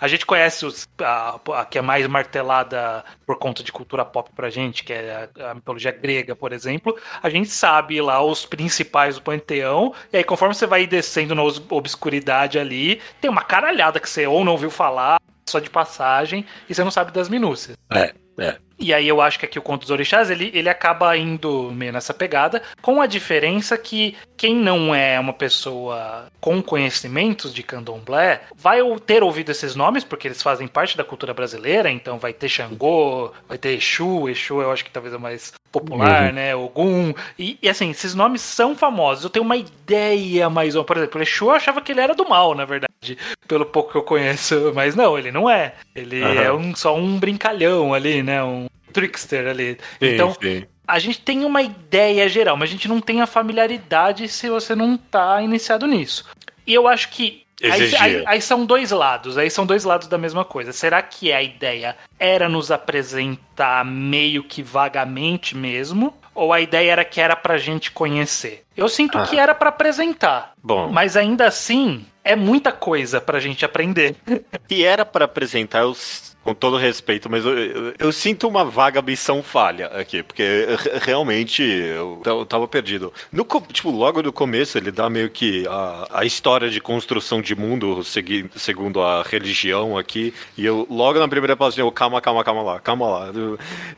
A 0.00 0.06
gente 0.06 0.24
conhece 0.24 0.64
os, 0.64 0.88
a, 1.00 1.40
a, 1.54 1.64
que 1.64 1.78
é 1.78 1.82
mais 1.82 2.06
martelada 2.06 3.04
por 3.26 3.36
conta 3.38 3.64
de 3.64 3.72
cultura 3.72 4.04
pop 4.04 4.30
pra 4.34 4.50
gente, 4.50 4.84
que 4.84 4.92
é 4.92 5.28
a, 5.40 5.50
a, 5.50 5.54
mitologia 5.54 5.90
grega, 5.90 6.36
por 6.36 6.52
exemplo. 6.52 6.96
A 7.22 7.28
gente 7.28 7.48
sabe 7.48 8.00
lá 8.00 8.22
os 8.22 8.46
principais 8.46 9.16
do 9.16 9.22
panteão, 9.22 9.92
e 10.12 10.18
aí 10.18 10.24
conforme 10.24 10.54
você 10.54 10.66
vai 10.66 10.86
descendo 10.86 11.34
na 11.34 11.42
obscuridade 11.42 12.58
ali, 12.58 13.00
tem 13.20 13.30
uma 13.30 13.42
caralhada 13.42 13.98
que 13.98 14.08
você 14.08 14.26
ou 14.26 14.44
não 14.44 14.52
ouviu 14.52 14.70
falar, 14.70 15.18
só 15.48 15.58
de 15.58 15.70
passagem, 15.70 16.46
e 16.68 16.74
você 16.74 16.84
não 16.84 16.90
sabe 16.90 17.10
das 17.10 17.28
minúcias. 17.28 17.76
É, 17.92 18.14
é. 18.38 18.56
E 18.80 18.94
aí 18.94 19.06
eu 19.06 19.20
acho 19.20 19.38
que 19.38 19.44
aqui 19.44 19.58
o 19.58 19.62
Conto 19.62 19.82
dos 19.82 19.90
Orixás, 19.90 20.30
ele, 20.30 20.50
ele 20.54 20.68
acaba 20.68 21.14
indo 21.16 21.70
meio 21.70 21.92
nessa 21.92 22.14
pegada, 22.14 22.62
com 22.80 23.02
a 23.02 23.06
diferença 23.06 23.76
que 23.76 24.16
quem 24.40 24.56
não 24.56 24.94
é 24.94 25.20
uma 25.20 25.34
pessoa 25.34 26.26
com 26.40 26.62
conhecimentos 26.62 27.52
de 27.52 27.62
candomblé 27.62 28.40
vai 28.56 28.80
ter 29.04 29.22
ouvido 29.22 29.50
esses 29.50 29.74
nomes, 29.74 30.02
porque 30.02 30.26
eles 30.26 30.42
fazem 30.42 30.66
parte 30.66 30.96
da 30.96 31.04
cultura 31.04 31.34
brasileira, 31.34 31.90
então 31.90 32.18
vai 32.18 32.32
ter 32.32 32.48
Xangô, 32.48 33.34
vai 33.46 33.58
ter 33.58 33.76
Exu, 33.76 34.30
Exu 34.30 34.62
eu 34.62 34.72
acho 34.72 34.82
que 34.82 34.90
talvez 34.90 35.12
é 35.12 35.18
mais 35.18 35.52
popular, 35.70 36.28
uhum. 36.28 36.32
né, 36.32 36.56
Ogum, 36.56 37.12
e, 37.38 37.58
e, 37.62 37.68
assim, 37.68 37.90
esses 37.90 38.14
nomes 38.14 38.40
são 38.40 38.74
famosos, 38.74 39.24
eu 39.24 39.30
tenho 39.30 39.44
uma 39.44 39.56
ideia 39.56 40.48
mais 40.48 40.74
ou 40.74 40.84
por 40.84 40.96
exemplo, 40.96 41.20
Exu 41.20 41.44
eu 41.44 41.50
achava 41.50 41.82
que 41.82 41.92
ele 41.92 42.00
era 42.00 42.14
do 42.14 42.26
mal, 42.26 42.54
na 42.54 42.64
verdade, 42.64 43.18
pelo 43.46 43.66
pouco 43.66 43.92
que 43.92 43.98
eu 43.98 44.02
conheço, 44.02 44.72
mas 44.74 44.96
não, 44.96 45.18
ele 45.18 45.30
não 45.30 45.50
é, 45.50 45.74
ele 45.94 46.22
uhum. 46.22 46.40
é 46.40 46.52
um, 46.52 46.74
só 46.74 46.96
um 46.96 47.18
brincalhão 47.18 47.92
ali, 47.92 48.22
né, 48.22 48.42
um 48.42 48.69
trickster 48.90 49.48
ali. 49.48 49.78
Sim, 49.98 50.14
então, 50.14 50.36
sim. 50.40 50.64
a 50.86 50.98
gente 50.98 51.20
tem 51.20 51.44
uma 51.44 51.62
ideia 51.62 52.28
geral, 52.28 52.56
mas 52.56 52.68
a 52.68 52.72
gente 52.72 52.88
não 52.88 53.00
tem 53.00 53.20
a 53.20 53.26
familiaridade 53.26 54.28
se 54.28 54.48
você 54.48 54.74
não 54.74 54.96
tá 54.96 55.40
iniciado 55.42 55.86
nisso. 55.86 56.26
E 56.66 56.74
eu 56.74 56.86
acho 56.86 57.08
que 57.10 57.44
Aí, 57.62 57.94
aí, 57.96 58.24
aí, 58.26 58.40
são 58.40 58.64
dois 58.64 58.90
lados, 58.90 59.36
aí 59.36 59.50
são 59.50 59.66
dois 59.66 59.84
lados 59.84 60.08
da 60.08 60.16
mesma 60.16 60.46
coisa. 60.46 60.72
Será 60.72 61.02
que 61.02 61.30
a 61.30 61.42
ideia 61.42 61.94
era 62.18 62.48
nos 62.48 62.70
apresentar 62.70 63.84
meio 63.84 64.42
que 64.42 64.62
vagamente 64.62 65.54
mesmo? 65.54 66.14
Ou 66.34 66.54
a 66.54 66.60
ideia 66.60 66.92
era 66.92 67.04
que 67.04 67.20
era 67.20 67.36
pra 67.36 67.58
gente 67.58 67.90
conhecer? 67.90 68.64
Eu 68.74 68.88
sinto 68.88 69.18
ah. 69.18 69.24
que 69.24 69.38
era 69.38 69.54
para 69.54 69.68
apresentar. 69.68 70.54
Bom. 70.62 70.88
Mas 70.90 71.16
ainda 71.18 71.46
assim, 71.46 72.06
é 72.24 72.34
muita 72.34 72.72
coisa 72.72 73.20
pra 73.20 73.40
gente 73.40 73.64
aprender. 73.64 74.16
E 74.70 74.84
era 74.84 75.04
para 75.04 75.24
apresentar 75.24 75.84
os 75.84 76.29
com 76.42 76.54
todo 76.54 76.78
respeito, 76.78 77.28
mas 77.30 77.44
eu, 77.44 77.58
eu, 77.58 77.94
eu, 77.98 78.12
sinto 78.12 78.48
uma 78.48 78.64
vaga 78.64 79.02
missão 79.02 79.42
falha 79.42 79.88
aqui, 79.88 80.22
porque 80.22 80.66
realmente 81.02 81.62
eu, 81.62 82.22
eu 82.24 82.46
tava 82.46 82.66
perdido. 82.66 83.12
No, 83.30 83.46
tipo, 83.70 83.90
logo 83.90 84.22
no 84.22 84.32
começo 84.32 84.78
ele 84.78 84.90
dá 84.90 85.10
meio 85.10 85.28
que 85.28 85.66
a, 85.68 86.08
a 86.10 86.24
história 86.24 86.70
de 86.70 86.80
construção 86.80 87.42
de 87.42 87.54
mundo 87.54 88.02
segui, 88.02 88.50
segundo 88.56 89.02
a 89.02 89.22
religião 89.22 89.98
aqui, 89.98 90.32
e 90.56 90.64
eu 90.64 90.86
logo 90.88 91.18
na 91.18 91.28
primeira 91.28 91.54
página 91.56 91.82
eu, 91.82 91.92
calma, 91.92 92.20
calma, 92.22 92.42
calma 92.42 92.62
lá, 92.62 92.80
calma 92.80 93.06
lá. 93.06 93.30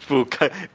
Tipo, 0.01 0.27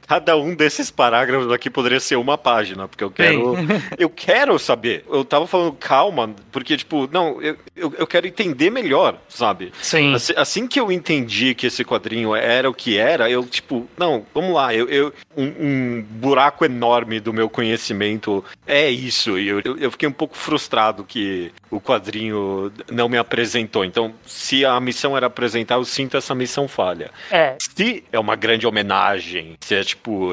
cada 0.06 0.36
um 0.38 0.54
desses 0.54 0.90
parágrafos 0.90 1.52
aqui 1.52 1.68
poderia 1.68 2.00
ser 2.00 2.16
uma 2.16 2.38
página, 2.38 2.88
porque 2.88 3.04
eu 3.04 3.10
quero 3.10 3.56
eu 3.98 4.08
quero 4.08 4.58
saber. 4.58 5.04
Eu 5.10 5.22
tava 5.22 5.46
falando 5.46 5.72
calma, 5.72 6.34
porque 6.50 6.78
tipo, 6.78 7.06
não, 7.12 7.42
eu, 7.42 7.56
eu, 7.76 7.94
eu 7.98 8.06
quero 8.06 8.26
entender 8.26 8.70
melhor, 8.70 9.18
sabe? 9.28 9.70
Sim. 9.82 10.14
Assim, 10.14 10.32
assim 10.34 10.66
que 10.66 10.80
eu 10.80 10.90
entendi 10.90 11.54
que 11.58 11.67
esse 11.68 11.84
quadrinho 11.84 12.34
era 12.34 12.68
o 12.68 12.74
que 12.74 12.98
era, 12.98 13.30
eu, 13.30 13.44
tipo, 13.44 13.88
não, 13.96 14.24
vamos 14.34 14.54
lá, 14.54 14.74
eu, 14.74 14.88
eu 14.88 15.12
um, 15.36 15.44
um, 15.44 16.02
buraco 16.02 16.64
enorme 16.64 17.20
do 17.20 17.32
meu 17.32 17.48
conhecimento 17.48 18.44
é 18.66 18.90
isso. 18.90 19.38
E 19.38 19.48
eu, 19.48 19.60
eu 19.60 19.90
fiquei 19.90 20.08
um 20.08 20.12
pouco 20.12 20.36
frustrado 20.36 21.04
que 21.04 21.52
o 21.70 21.80
quadrinho 21.80 22.72
não 22.90 23.08
me 23.08 23.18
apresentou. 23.18 23.84
Então, 23.84 24.14
se 24.24 24.64
a 24.64 24.78
missão 24.80 25.16
era 25.16 25.26
apresentar, 25.26 25.76
eu 25.76 25.84
sinto 25.84 26.16
essa 26.16 26.34
missão 26.34 26.68
falha. 26.68 27.10
É. 27.30 27.56
Se 27.58 28.04
é 28.12 28.18
uma 28.18 28.36
grande 28.36 28.66
homenagem, 28.66 29.56
se 29.60 29.74
é 29.74 29.82
tipo 29.82 30.32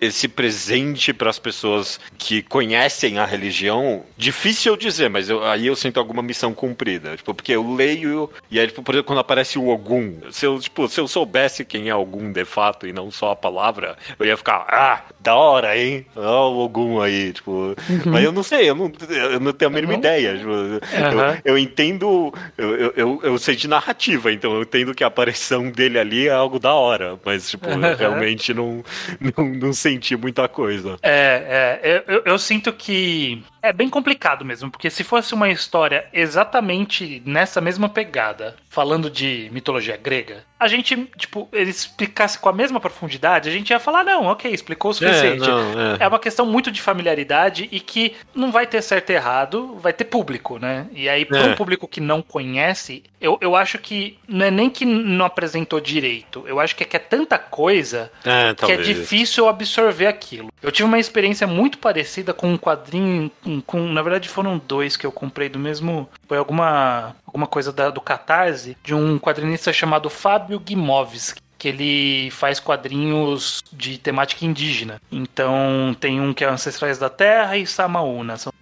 esse 0.00 0.28
presente 0.28 1.12
para 1.12 1.30
as 1.30 1.38
pessoas 1.38 2.00
que 2.18 2.42
conhecem 2.42 3.18
a 3.18 3.24
religião, 3.24 4.02
difícil 4.16 4.72
eu 4.72 4.76
dizer, 4.76 5.10
mas 5.10 5.28
eu, 5.28 5.44
aí 5.44 5.66
eu 5.66 5.76
sinto 5.76 5.98
alguma 5.98 6.22
missão 6.22 6.54
cumprida. 6.54 7.16
Tipo, 7.16 7.34
porque 7.34 7.52
eu 7.52 7.74
leio 7.74 8.30
e 8.50 8.58
aí, 8.58 8.66
tipo, 8.66 8.82
por 8.82 8.94
exemplo, 8.94 9.06
quando 9.06 9.18
aparece 9.18 9.58
o 9.58 9.68
Ogum, 9.68 10.18
se 10.30 10.46
eu, 10.46 10.58
tipo, 10.58 10.88
se 10.88 11.00
eu 11.00 11.08
soubesse 11.08 11.64
quem 11.64 11.88
é 11.88 11.94
Ogum 11.94 12.32
de 12.32 12.44
fato 12.44 12.86
e 12.86 12.92
não 12.92 13.10
só 13.10 13.32
a 13.32 13.36
palavra, 13.36 13.96
eu 14.18 14.26
ia 14.26 14.36
ficar, 14.36 14.66
ah, 14.68 15.02
da 15.20 15.34
hora, 15.34 15.76
hein? 15.76 16.06
Olha 16.14 16.28
o 16.28 16.58
Ogum 16.60 17.00
aí, 17.00 17.32
tipo. 17.32 17.50
Uhum. 17.50 17.74
Mas 18.06 18.24
eu 18.24 18.32
não 18.32 18.42
sei, 18.42 18.70
eu 18.70 18.74
não, 18.74 18.92
eu 19.10 19.40
não 19.40 19.52
tenho 19.52 19.70
a 19.70 19.74
mínima 19.74 19.92
uhum. 19.94 19.98
ideia. 19.98 20.36
Tipo, 20.46 21.16
uhum. 21.16 21.30
eu, 21.30 21.38
eu, 21.44 21.58
entendo, 21.58 22.32
eu, 22.56 22.92
eu, 22.96 23.20
eu 23.22 23.38
sei 23.38 23.56
de 23.56 23.68
narrativa, 23.68 24.32
então 24.32 24.54
eu 24.54 24.62
entendo 24.62 24.94
que 24.94 25.04
a 25.04 25.08
aparição 25.08 25.70
dele 25.70 25.98
ali 25.98 26.28
é 26.28 26.32
algo 26.32 26.58
da 26.58 26.74
hora, 26.74 27.18
mas, 27.24 27.50
tipo, 27.50 27.68
eu 27.68 27.96
realmente 27.96 28.54
não, 28.54 28.84
não, 29.20 29.44
não 29.44 29.72
senti 29.72 30.16
muita 30.16 30.48
coisa. 30.48 30.96
É, 31.02 31.82
é 31.82 32.04
eu, 32.06 32.22
eu 32.24 32.38
sinto 32.38 32.72
que 32.72 33.42
é 33.62 33.72
bem 33.72 33.88
complicado 33.88 34.44
mesmo, 34.44 34.70
porque 34.70 34.90
se 34.90 35.02
fosse 35.02 35.34
uma 35.34 35.48
história 35.50 36.06
exatamente 36.12 37.22
nessa 37.24 37.60
mesma 37.60 37.88
pegada, 37.88 38.56
falando 38.76 39.08
de 39.08 39.48
mitologia 39.52 39.96
grega, 39.96 40.44
a 40.60 40.68
gente, 40.68 40.94
tipo, 41.16 41.48
ele 41.50 41.70
explicasse 41.70 42.38
com 42.38 42.50
a 42.50 42.52
mesma 42.52 42.78
profundidade, 42.78 43.48
a 43.48 43.52
gente 43.52 43.70
ia 43.70 43.80
falar, 43.80 44.04
não, 44.04 44.26
ok, 44.26 44.52
explicou 44.52 44.90
o 44.90 44.94
suficiente. 44.94 45.44
É, 45.44 45.48
não, 45.48 45.94
é. 45.94 45.96
é 46.00 46.08
uma 46.08 46.18
questão 46.18 46.44
muito 46.44 46.70
de 46.70 46.82
familiaridade 46.82 47.70
e 47.72 47.80
que 47.80 48.14
não 48.34 48.52
vai 48.52 48.66
ter 48.66 48.82
certo 48.82 49.08
e 49.08 49.14
errado, 49.14 49.76
vai 49.80 49.94
ter 49.94 50.04
público, 50.04 50.58
né? 50.58 50.88
E 50.92 51.08
aí, 51.08 51.24
para 51.24 51.40
um 51.40 51.52
é. 51.52 51.54
público 51.54 51.88
que 51.88 52.02
não 52.02 52.20
conhece, 52.20 53.02
eu, 53.18 53.38
eu 53.40 53.56
acho 53.56 53.78
que 53.78 54.18
não 54.28 54.44
é 54.44 54.50
nem 54.50 54.68
que 54.68 54.84
não 54.84 55.24
apresentou 55.24 55.80
direito, 55.80 56.44
eu 56.46 56.60
acho 56.60 56.76
que 56.76 56.82
é 56.82 56.86
que 56.86 56.96
é 56.96 57.00
tanta 57.00 57.38
coisa 57.38 58.12
é, 58.24 58.54
que 58.54 58.72
é 58.72 58.76
difícil 58.76 59.48
absorver 59.48 60.06
aquilo. 60.06 60.50
Eu 60.62 60.70
tive 60.70 60.86
uma 60.86 60.98
experiência 60.98 61.46
muito 61.46 61.78
parecida 61.78 62.34
com 62.34 62.48
um 62.52 62.58
quadrinho, 62.58 63.30
com, 63.66 63.80
na 63.88 64.02
verdade 64.02 64.28
foram 64.28 64.60
dois 64.66 64.98
que 64.98 65.06
eu 65.06 65.12
comprei 65.12 65.48
do 65.48 65.58
mesmo, 65.58 66.08
foi 66.28 66.36
alguma 66.36 67.16
alguma 67.36 67.46
coisa 67.46 67.70
da, 67.70 67.90
do 67.90 68.00
Catarse, 68.00 68.76
de 68.82 68.94
um 68.94 69.18
quadrinista 69.18 69.72
chamado 69.72 70.08
Fábio 70.08 70.58
Guimovski 70.58 71.44
que 71.58 71.68
ele 71.68 72.30
faz 72.32 72.60
quadrinhos 72.60 73.62
de 73.72 73.96
temática 73.96 74.44
indígena. 74.44 75.00
Então 75.10 75.96
tem 75.98 76.20
um 76.20 76.34
que 76.34 76.44
é 76.44 76.48
Ancestrais 76.48 76.98
da 76.98 77.08
Terra 77.08 77.56
e 77.56 77.66
Samaúna. 77.66 78.36
São 78.36 78.52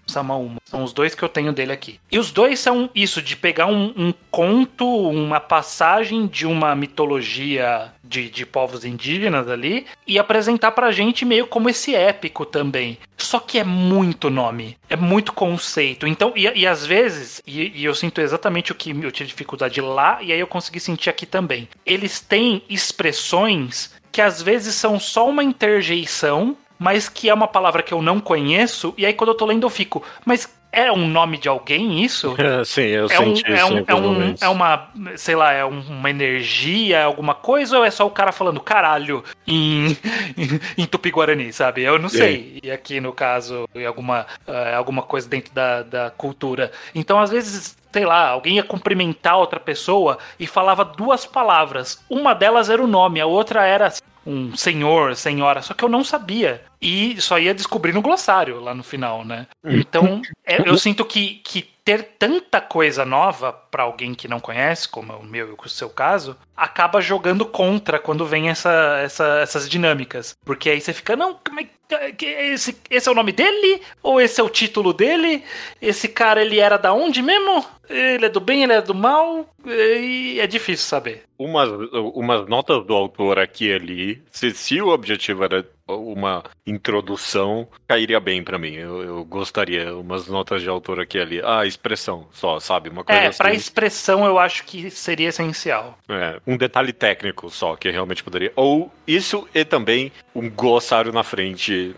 São 0.64 0.83
os 0.83 0.92
dois 0.92 1.14
que 1.14 1.23
eu 1.23 1.28
tenho 1.28 1.52
dele 1.52 1.73
aqui. 1.73 2.00
E 2.11 2.18
os 2.18 2.30
dois 2.30 2.59
são 2.61 2.90
isso, 2.94 3.23
de 3.23 3.37
pegar 3.37 3.66
um, 3.66 3.92
um 3.97 4.14
conto, 4.30 4.87
uma 4.87 5.40
passagem 5.40 6.26
de 6.26 6.47
uma 6.47 6.75
mitologia 6.75 7.92
de, 8.02 8.28
de 8.28 8.44
povos 8.44 8.85
indígenas 8.85 9.49
ali 9.49 9.87
e 10.06 10.18
apresentar 10.18 10.73
pra 10.73 10.92
gente 10.92 11.25
meio 11.25 11.47
como 11.47 11.68
esse 11.68 11.94
épico 11.94 12.44
também. 12.44 12.99
Só 13.16 13.38
que 13.38 13.59
é 13.59 13.64
muito 13.64 14.28
nome, 14.28 14.76
é 14.88 14.97
muito 14.97 15.33
conceito. 15.33 16.06
Então, 16.06 16.33
e, 16.37 16.42
e 16.42 16.66
às 16.66 16.85
vezes, 16.85 17.42
e, 17.47 17.80
e, 17.80 17.85
eu 17.85 17.94
sinto 17.94 18.21
exatamente 18.21 18.73
o 18.73 18.75
que 18.75 18.90
eu 18.90 19.12
tive 19.12 19.28
dificuldade 19.28 19.80
lá, 19.80 20.23
e 20.23 20.33
aí 20.33 20.40
eu 20.40 20.47
consegui 20.47 20.80
sentir 20.80 21.11
aqui 21.11 21.25
também. 21.25 21.68
Eles 21.87 22.21
têm 22.21 22.62
expressões 22.68 23.94
que 24.12 24.21
às 24.21 24.40
vezes 24.40 24.76
são 24.76 25.00
só 25.00 25.28
uma 25.28 25.42
interjeição 25.42 26.56
mas 26.78 27.08
que 27.08 27.28
é 27.28 27.34
uma 27.34 27.48
palavra 27.48 27.82
que 27.82 27.92
eu 27.92 28.02
não 28.02 28.20
conheço, 28.20 28.94
e 28.96 29.06
aí 29.06 29.12
quando 29.12 29.30
eu 29.30 29.36
tô 29.36 29.46
lendo 29.46 29.64
eu 29.64 29.70
fico, 29.70 30.02
mas 30.24 30.48
é 30.74 30.90
um 30.90 31.06
nome 31.06 31.38
de 31.38 31.48
alguém 31.48 32.02
isso? 32.02 32.34
É, 32.44 32.64
sim, 32.64 32.82
eu 32.82 33.06
é 33.06 33.16
senti 33.16 33.50
um, 33.50 33.54
é 33.54 33.64
um, 33.64 33.84
é, 33.86 33.94
um, 33.94 34.34
é 34.40 34.48
uma, 34.48 34.88
sei 35.16 35.34
lá, 35.34 35.52
é 35.52 35.64
uma 35.64 36.10
energia, 36.10 36.98
é 36.98 37.02
alguma 37.04 37.34
coisa, 37.34 37.78
ou 37.78 37.84
é 37.84 37.90
só 37.90 38.06
o 38.06 38.10
cara 38.10 38.32
falando 38.32 38.60
caralho 38.60 39.24
em, 39.46 39.96
em, 40.76 40.84
tupi-guarani, 40.84 41.52
sabe? 41.52 41.82
Eu 41.82 41.98
não 41.98 42.08
sei. 42.08 42.58
E 42.62 42.70
aqui, 42.70 43.00
no 43.00 43.12
caso, 43.12 43.66
é 43.74 43.86
alguma, 43.86 44.26
é 44.46 44.74
alguma 44.74 45.02
coisa 45.02 45.26
dentro 45.28 45.54
da, 45.54 45.82
da 45.82 46.10
cultura. 46.10 46.70
Então, 46.94 47.18
às 47.18 47.30
vezes, 47.30 47.76
sei 47.94 48.04
lá, 48.04 48.30
alguém 48.30 48.56
ia 48.56 48.64
cumprimentar 48.64 49.38
outra 49.38 49.60
pessoa 49.60 50.18
e 50.36 50.48
falava 50.48 50.84
duas 50.84 51.24
palavras. 51.24 52.04
Uma 52.10 52.34
delas 52.34 52.68
era 52.68 52.82
o 52.82 52.88
nome, 52.88 53.20
a 53.20 53.26
outra 53.26 53.64
era 53.64 53.92
um 54.26 54.56
senhor, 54.56 55.14
senhora, 55.14 55.62
só 55.62 55.74
que 55.74 55.84
eu 55.84 55.88
não 55.88 56.02
sabia. 56.02 56.60
E 56.82 57.20
só 57.20 57.38
ia 57.38 57.54
descobrir 57.54 57.92
no 57.92 58.02
glossário 58.02 58.58
lá 58.58 58.74
no 58.74 58.82
final, 58.82 59.24
né? 59.24 59.46
Hum. 59.62 59.76
Então, 59.78 60.22
é, 60.44 60.68
eu 60.68 60.76
sinto 60.76 61.04
que, 61.04 61.36
que 61.44 61.68
ter 61.84 62.02
tanta 62.18 62.60
coisa 62.60 63.04
nova 63.04 63.52
para 63.52 63.82
alguém 63.82 64.14
que 64.14 64.26
não 64.26 64.40
conhece, 64.40 64.88
como 64.88 65.12
é 65.12 65.16
o 65.16 65.22
meu 65.22 65.50
e 65.50 65.52
o 65.52 65.68
seu 65.68 65.90
caso, 65.90 66.36
acaba 66.56 67.00
jogando 67.00 67.44
contra 67.44 67.98
quando 67.98 68.24
vem 68.24 68.48
essa, 68.48 69.00
essa, 69.04 69.40
essas 69.40 69.68
dinâmicas. 69.68 70.36
Porque 70.44 70.70
aí 70.70 70.80
você 70.80 70.94
fica, 70.94 71.14
não, 71.14 71.38
é 71.58 72.52
esse, 72.52 72.76
esse 72.88 73.08
é 73.08 73.12
o 73.12 73.14
nome 73.14 73.32
dele? 73.32 73.82
Ou 74.02 74.20
esse 74.20 74.40
é 74.40 74.44
o 74.44 74.48
título 74.48 74.94
dele? 74.94 75.42
Esse 75.80 76.08
cara, 76.08 76.42
ele 76.42 76.58
era 76.58 76.78
da 76.78 76.92
onde 76.92 77.20
mesmo? 77.20 77.64
Ele 77.88 78.24
é 78.24 78.28
do 78.30 78.40
bem, 78.40 78.62
ele 78.62 78.72
é 78.72 78.80
do 78.80 78.94
mal? 78.94 79.46
E 79.66 80.38
é 80.40 80.46
difícil 80.46 80.86
saber. 80.86 81.24
Umas, 81.38 81.68
umas 82.14 82.48
notas 82.48 82.84
do 82.86 82.94
autor 82.94 83.38
aqui 83.38 83.66
e 83.66 83.74
ali, 83.74 84.22
se, 84.30 84.50
se 84.52 84.80
o 84.80 84.88
objetivo 84.88 85.44
era 85.44 85.68
uma 85.86 86.42
introdução 86.66 87.68
cairia 87.86 88.18
bem 88.18 88.42
para 88.42 88.58
mim. 88.58 88.74
Eu, 88.74 89.02
eu, 89.02 89.24
gostaria 89.24 89.94
umas 89.94 90.26
notas 90.26 90.62
de 90.62 90.68
autor 90.68 91.00
aqui 91.00 91.18
ali. 91.18 91.40
Ah, 91.44 91.66
expressão, 91.66 92.26
só, 92.32 92.58
sabe? 92.58 92.88
Uma 92.88 93.04
coisa 93.04 93.20
é, 93.20 93.26
assim. 93.26 93.38
para 93.38 93.52
expressão 93.52 94.24
eu 94.24 94.38
acho 94.38 94.64
que 94.64 94.90
seria 94.90 95.28
essencial. 95.28 95.98
É, 96.08 96.40
um 96.46 96.56
detalhe 96.56 96.92
técnico 96.92 97.50
só 97.50 97.76
que 97.76 97.90
realmente 97.90 98.24
poderia. 98.24 98.52
Ou 98.56 98.90
isso 99.06 99.46
e 99.54 99.64
também 99.64 100.10
um 100.34 100.48
glossário 100.48 101.12
na 101.12 101.22
frente 101.22 101.94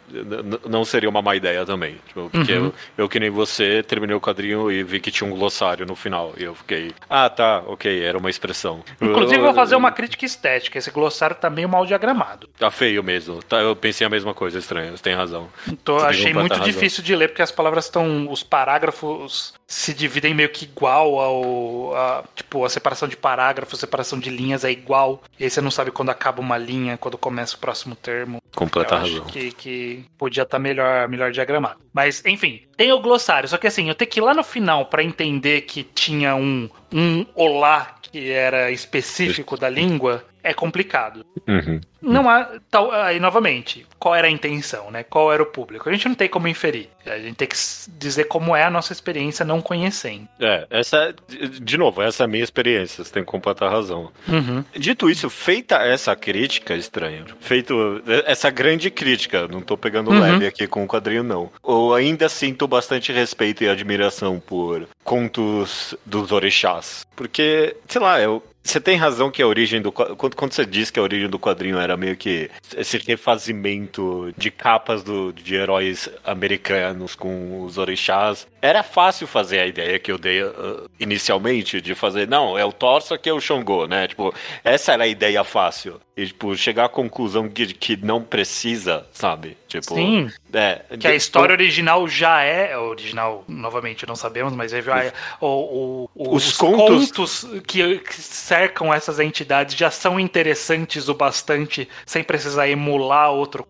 não 0.69 0.85
seria 0.85 1.09
uma 1.09 1.23
má 1.23 1.37
ideia 1.37 1.65
também. 1.65 1.97
Tipo, 2.09 2.29
porque 2.31 2.53
uhum. 2.53 2.67
eu, 2.67 2.75
eu, 2.99 3.09
que 3.09 3.21
nem 3.21 3.31
você, 3.31 3.83
terminei 3.83 4.17
o 4.17 4.21
quadrinho 4.21 4.71
e 4.71 4.83
vi 4.83 4.99
que 4.99 5.11
tinha 5.11 5.31
um 5.31 5.37
glossário 5.37 5.87
no 5.87 5.95
final. 5.95 6.35
E 6.37 6.45
eu 6.45 6.55
fiquei, 6.55 6.93
ah, 7.09 7.31
tá, 7.31 7.63
ok, 7.67 8.03
era 8.03 8.19
uma 8.19 8.31
expressão. 8.31 8.83
Inclusive, 9.01 9.41
eu 9.41 9.45
vou 9.45 9.55
fazer 9.55 9.77
uma 9.77 9.93
crítica 9.93 10.25
estética. 10.25 10.79
Esse 10.79 10.91
glossário 10.91 11.37
tá 11.37 11.49
meio 11.49 11.69
mal 11.69 11.87
diagramado. 11.87 12.49
Tá 12.59 12.71
feio 12.71 13.03
mesmo. 13.03 13.43
Tá, 13.43 13.59
eu 13.59 13.76
pensei 13.77 14.07
a 14.07 14.11
mesma 14.11 14.35
coisa, 14.35 14.59
estranho. 14.59 14.97
Você 14.97 15.03
tem 15.03 15.15
razão. 15.15 15.49
Então, 15.69 15.99
achei 15.99 16.33
muito 16.33 16.59
difícil 16.61 17.03
de 17.03 17.15
ler, 17.15 17.29
porque 17.29 17.43
as 17.43 17.53
palavras 17.53 17.87
estão. 17.87 18.31
Os 18.31 18.43
parágrafos 18.43 19.55
se 19.67 19.93
dividem 19.93 20.35
meio 20.35 20.49
que 20.49 20.65
igual 20.65 21.19
ao. 21.19 21.97
A, 21.97 22.25
tipo, 22.35 22.65
a 22.65 22.69
separação 22.69 23.09
de 23.09 23.17
parágrafos, 23.17 23.81
separação 23.81 24.19
de 24.19 24.31
linhas 24.31 24.65
é 24.65 24.71
igual. 24.71 25.23
E 25.39 25.45
aí 25.45 25.51
você 25.51 25.61
não 25.61 25.71
sabe 25.71 25.91
quando 25.91 26.11
acaba 26.11 26.41
uma 26.41 26.59
linha, 26.59 26.97
quando 26.97 27.19
começa 27.19 27.57
o 27.57 27.59
próximo 27.59 27.95
termo. 27.95 28.41
Completa 28.55 28.97
razão. 28.97 29.25
Que, 29.25 29.53
que 29.53 30.05
podia 30.17 30.43
estar 30.43 30.57
tá 30.57 30.63
melhor, 30.63 31.09
melhor 31.09 31.31
diagramado. 31.31 31.79
Mas, 31.93 32.25
enfim, 32.25 32.63
tem 32.77 32.93
o 32.93 33.01
glossário. 33.01 33.49
Só 33.49 33.59
que 33.59 33.67
assim, 33.67 33.89
eu 33.89 33.95
tenho 33.95 34.11
que 34.11 34.21
ir 34.21 34.23
lá 34.23 34.35
no 34.35 34.45
final 34.45 34.87
para 34.87 35.03
entender 35.03 35.63
que 35.63 35.83
tinha 35.83 36.35
um, 36.35 36.69
um 36.93 37.27
olá 37.35 37.97
que 38.03 38.31
era 38.31 38.71
específico 38.71 39.57
da 39.57 39.69
língua 39.69 40.25
é 40.47 40.55
complicado. 40.55 41.27
Uhum. 41.47 41.81
Não 42.01 42.31
há. 42.31 42.49
Tal, 42.71 42.93
aí, 42.93 43.19
novamente, 43.19 43.85
qual 43.99 44.15
era 44.15 44.29
a 44.29 44.31
intenção, 44.31 44.91
né? 44.93 45.03
Qual 45.03 45.33
era 45.33 45.43
o 45.43 45.47
público? 45.47 45.89
A 45.89 45.93
gente 45.93 46.09
não 46.09 46.15
tem 46.15 46.29
como 46.29 46.47
inferir. 46.47 46.89
A 47.05 47.19
gente 47.19 47.35
tem 47.35 47.49
que 47.49 47.57
dizer 47.89 48.25
como 48.25 48.55
é 48.55 48.63
a 48.63 48.71
nossa 48.71 48.93
experiência 48.93 49.45
não 49.45 49.61
conhecendo. 49.61 50.29
É, 50.39 50.67
essa. 50.71 51.15
De 51.61 51.77
novo, 51.77 52.01
essa 52.01 52.23
é 52.23 52.25
a 52.25 52.29
minha 52.29 52.45
experiência, 52.45 53.03
você 53.03 53.13
tem 53.13 53.25
completa 53.25 53.69
razão. 53.69 54.13
Uhum. 54.29 54.65
Dito 54.77 55.11
isso, 55.11 55.29
feita 55.29 55.77
essa 55.77 56.15
crítica, 56.15 56.75
estranho, 56.75 57.25
feito 57.41 58.03
essa 58.25 58.51
grande 58.51 58.91
crítica, 58.91 59.49
não 59.49 59.61
tô 59.61 59.77
pegando 59.77 60.11
uhum. 60.11 60.21
leve 60.21 60.47
aqui 60.47 60.67
com 60.67 60.85
o 60.85 60.89
quadrinho, 60.89 61.25
não. 61.25 61.51
Eu 61.67 61.93
ainda 61.93 62.29
sinto 62.29 62.69
bastante 62.69 63.13
respeito 63.13 63.65
e 63.65 63.69
admiração 63.69 64.39
por 64.39 64.87
contos 65.03 65.95
dos 66.05 66.31
orixás. 66.31 67.05
Porque, 67.17 67.77
sei 67.89 68.01
lá, 68.01 68.21
eu, 68.21 68.43
você 68.67 68.81
tem 68.81 68.97
razão 68.97 69.31
que 69.31 69.43
a 69.43 69.47
origem 69.47 69.81
do. 69.81 69.93
Quando, 69.93 70.37
quando 70.37 70.53
você 70.53 70.67
diz 70.67 70.91
que 70.91 70.99
a 70.99 71.03
origem 71.03 71.29
do 71.29 71.39
quadrinho 71.39 71.79
era 71.79 71.97
meio 71.97 72.17
que 72.17 72.51
esse 72.77 72.99
refazimento 72.99 74.33
de 74.37 74.51
capas 74.51 75.03
do, 75.03 75.33
de 75.33 75.55
heróis 75.55 76.09
americanos 76.25 77.15
com 77.15 77.63
os 77.63 77.79
orixás, 77.79 78.47
era 78.67 78.83
fácil 78.83 79.27
fazer 79.27 79.61
a 79.61 79.67
ideia 79.67 79.99
que 79.99 80.11
eu 80.11 80.19
dei 80.19 80.43
uh, 80.43 80.91
inicialmente 80.99 81.81
de 81.81 81.95
fazer, 81.95 82.27
não, 82.27 82.59
é 82.59 82.65
o 82.65 82.73
Thor, 82.73 83.01
só 83.01 83.17
que 83.17 83.29
é 83.29 83.33
o 83.33 83.41
Xangô, 83.41 83.87
né? 83.87 84.09
Tipo, 84.09 84.35
essa 84.65 84.93
era 84.93 85.05
a 85.05 85.07
ideia 85.07 85.43
fácil. 85.45 86.01
E, 86.17 86.27
tipo, 86.27 86.57
chegar 86.57 86.87
à 86.87 86.89
conclusão 86.89 87.49
que, 87.49 87.67
que 87.75 87.97
não 87.97 88.23
precisa, 88.23 89.07
sabe? 89.13 89.57
Tipo, 89.69 89.95
Sim. 89.95 90.31
É, 90.53 90.83
que 90.99 91.07
a 91.07 91.15
história 91.15 91.53
original 91.53 92.09
já 92.09 92.43
é. 92.43 92.77
Original, 92.77 93.45
novamente, 93.47 94.07
não 94.07 94.17
sabemos, 94.17 94.55
mas 94.55 94.73
já 94.73 95.05
é. 95.05 95.13
O, 95.41 96.09
o, 96.15 96.35
os, 96.35 96.49
os 96.49 96.57
contos, 96.57 97.13
contos 97.13 97.47
que, 97.67 97.99
que 97.99 98.15
cercam 98.15 98.93
essas 98.93 99.21
entidades 99.21 99.77
já 99.77 99.91
são 99.91 100.19
interessantes 100.19 101.09
o 101.09 101.15
bastante 101.15 101.89
sem 102.07 102.25
precisar 102.25 102.69
emular 102.69 103.31
outro 103.31 103.67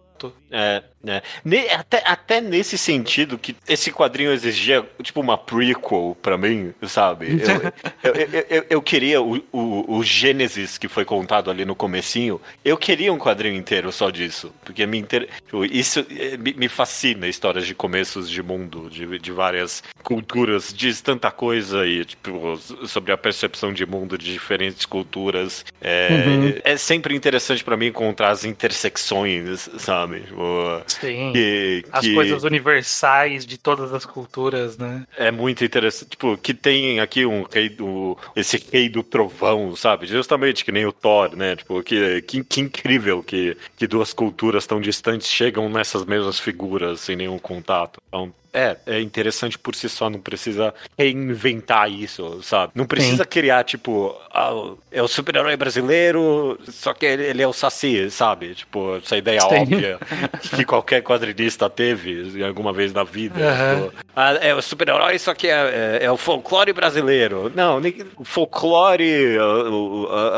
é, 0.50 0.82
né? 1.06 1.22
Até, 1.72 2.02
até 2.04 2.40
nesse 2.40 2.76
sentido 2.76 3.38
que 3.38 3.54
esse 3.68 3.90
quadrinho 3.92 4.32
exigia 4.32 4.84
tipo 5.02 5.20
uma 5.20 5.38
prequel 5.38 6.16
pra 6.20 6.36
mim, 6.36 6.74
sabe? 6.86 7.26
Eu, 8.02 8.12
eu, 8.14 8.46
eu, 8.50 8.66
eu- 8.70 8.82
queria 8.82 9.20
o, 9.22 9.36
o, 9.52 9.96
o 9.98 10.04
Gênesis 10.04 10.78
que 10.78 10.88
foi 10.88 11.04
contado 11.04 11.50
ali 11.50 11.64
no 11.64 11.74
comecinho, 11.74 12.40
eu 12.64 12.76
queria 12.76 13.12
um 13.12 13.18
quadrinho 13.18 13.56
inteiro 13.56 13.90
só 13.92 14.10
disso, 14.10 14.52
porque 14.64 14.86
me 14.86 14.98
inter... 14.98 15.28
tipo, 15.44 15.64
isso 15.64 16.04
eh, 16.10 16.36
me, 16.36 16.52
me 16.54 16.68
fascina 16.68 17.26
histórias 17.26 17.66
de 17.66 17.74
começos 17.74 18.28
de 18.30 18.42
mundo, 18.42 18.88
de, 18.90 19.18
de 19.18 19.32
várias 19.32 19.82
culturas, 20.02 20.72
diz 20.74 21.00
tanta 21.00 21.30
coisa 21.30 21.86
e 21.86 22.04
tipo 22.04 22.56
sobre 22.86 23.12
a 23.12 23.16
percepção 23.16 23.72
de 23.72 23.84
mundo 23.86 24.16
de 24.18 24.32
diferentes 24.32 24.84
culturas. 24.86 25.64
É, 25.80 26.60
é 26.64 26.76
sempre 26.76 27.14
interessante 27.14 27.62
pra 27.64 27.76
mim 27.76 27.86
encontrar 27.86 28.30
as 28.30 28.44
intersecções, 28.44 29.68
sabe? 29.78 30.20
Tipo, 30.20 30.82
Sim. 31.00 31.32
que, 31.32 31.84
As 31.92 32.04
que 32.04 32.14
coisas 32.14 32.44
universais 32.44 33.44
de 33.46 33.58
todas 33.58 33.92
as 33.92 34.04
culturas, 34.04 34.76
né? 34.78 35.04
é 35.16 35.30
muito 35.30 35.64
interessante. 35.64 36.10
Tipo, 36.10 36.36
que 36.36 36.54
tem 36.54 37.00
aqui 37.00 37.24
um 37.26 37.42
rei 37.42 37.68
do. 37.68 38.16
Esse 38.34 38.62
rei 38.72 38.88
do 38.88 39.02
trovão, 39.02 39.74
sabe? 39.76 40.06
Justamente 40.06 40.64
que 40.64 40.72
nem 40.72 40.86
o 40.86 40.92
Thor, 40.92 41.34
né? 41.36 41.56
Tipo, 41.56 41.82
que, 41.82 42.22
que, 42.22 42.44
que 42.44 42.60
incrível 42.60 43.22
que, 43.22 43.56
que 43.76 43.86
duas 43.86 44.12
culturas 44.12 44.66
tão 44.66 44.80
distantes 44.80 45.28
chegam 45.28 45.68
nessas 45.68 46.04
mesmas 46.04 46.38
figuras 46.38 47.00
sem 47.00 47.16
nenhum 47.16 47.38
contato. 47.38 48.00
Então, 48.08 48.32
é, 48.56 48.76
é 48.86 49.00
interessante 49.00 49.58
por 49.58 49.74
si 49.74 49.88
só, 49.88 50.08
não 50.08 50.18
precisa 50.20 50.72
reinventar 50.98 51.90
isso, 51.90 52.40
sabe? 52.42 52.72
Não 52.74 52.86
precisa 52.86 53.24
criar, 53.24 53.64
tipo, 53.64 54.14
ah, 54.32 54.52
é 54.90 55.02
o 55.02 55.08
super-herói 55.08 55.56
brasileiro, 55.56 56.58
só 56.68 56.92
que 56.94 57.04
ele, 57.06 57.42
é 57.42 57.46
o 57.46 57.52
Saci, 57.52 58.10
sabe? 58.10 58.54
Tipo, 58.54 58.96
essa 58.96 59.16
ideia 59.16 59.40
Sim. 59.40 59.46
óbvia 59.62 59.98
que 60.56 60.64
qualquer 60.64 61.02
quadrinista 61.02 61.68
teve 61.70 62.42
alguma 62.44 62.72
vez 62.72 62.92
na 62.92 63.04
vida. 63.04 63.38
Aham. 63.40 63.88
Tipo, 63.88 63.92
ah, 64.16 64.32
é 64.40 64.54
o 64.54 64.62
super-herói, 64.62 65.18
só 65.18 65.34
que 65.34 65.48
é, 65.48 65.98
é- 66.00 66.04
é 66.06 66.10
o 66.10 66.16
folclore 66.16 66.72
brasileiro. 66.72 67.52
Não, 67.54 67.78
nem- 67.80 67.96
o 68.16 68.24
folclore, 68.24 69.36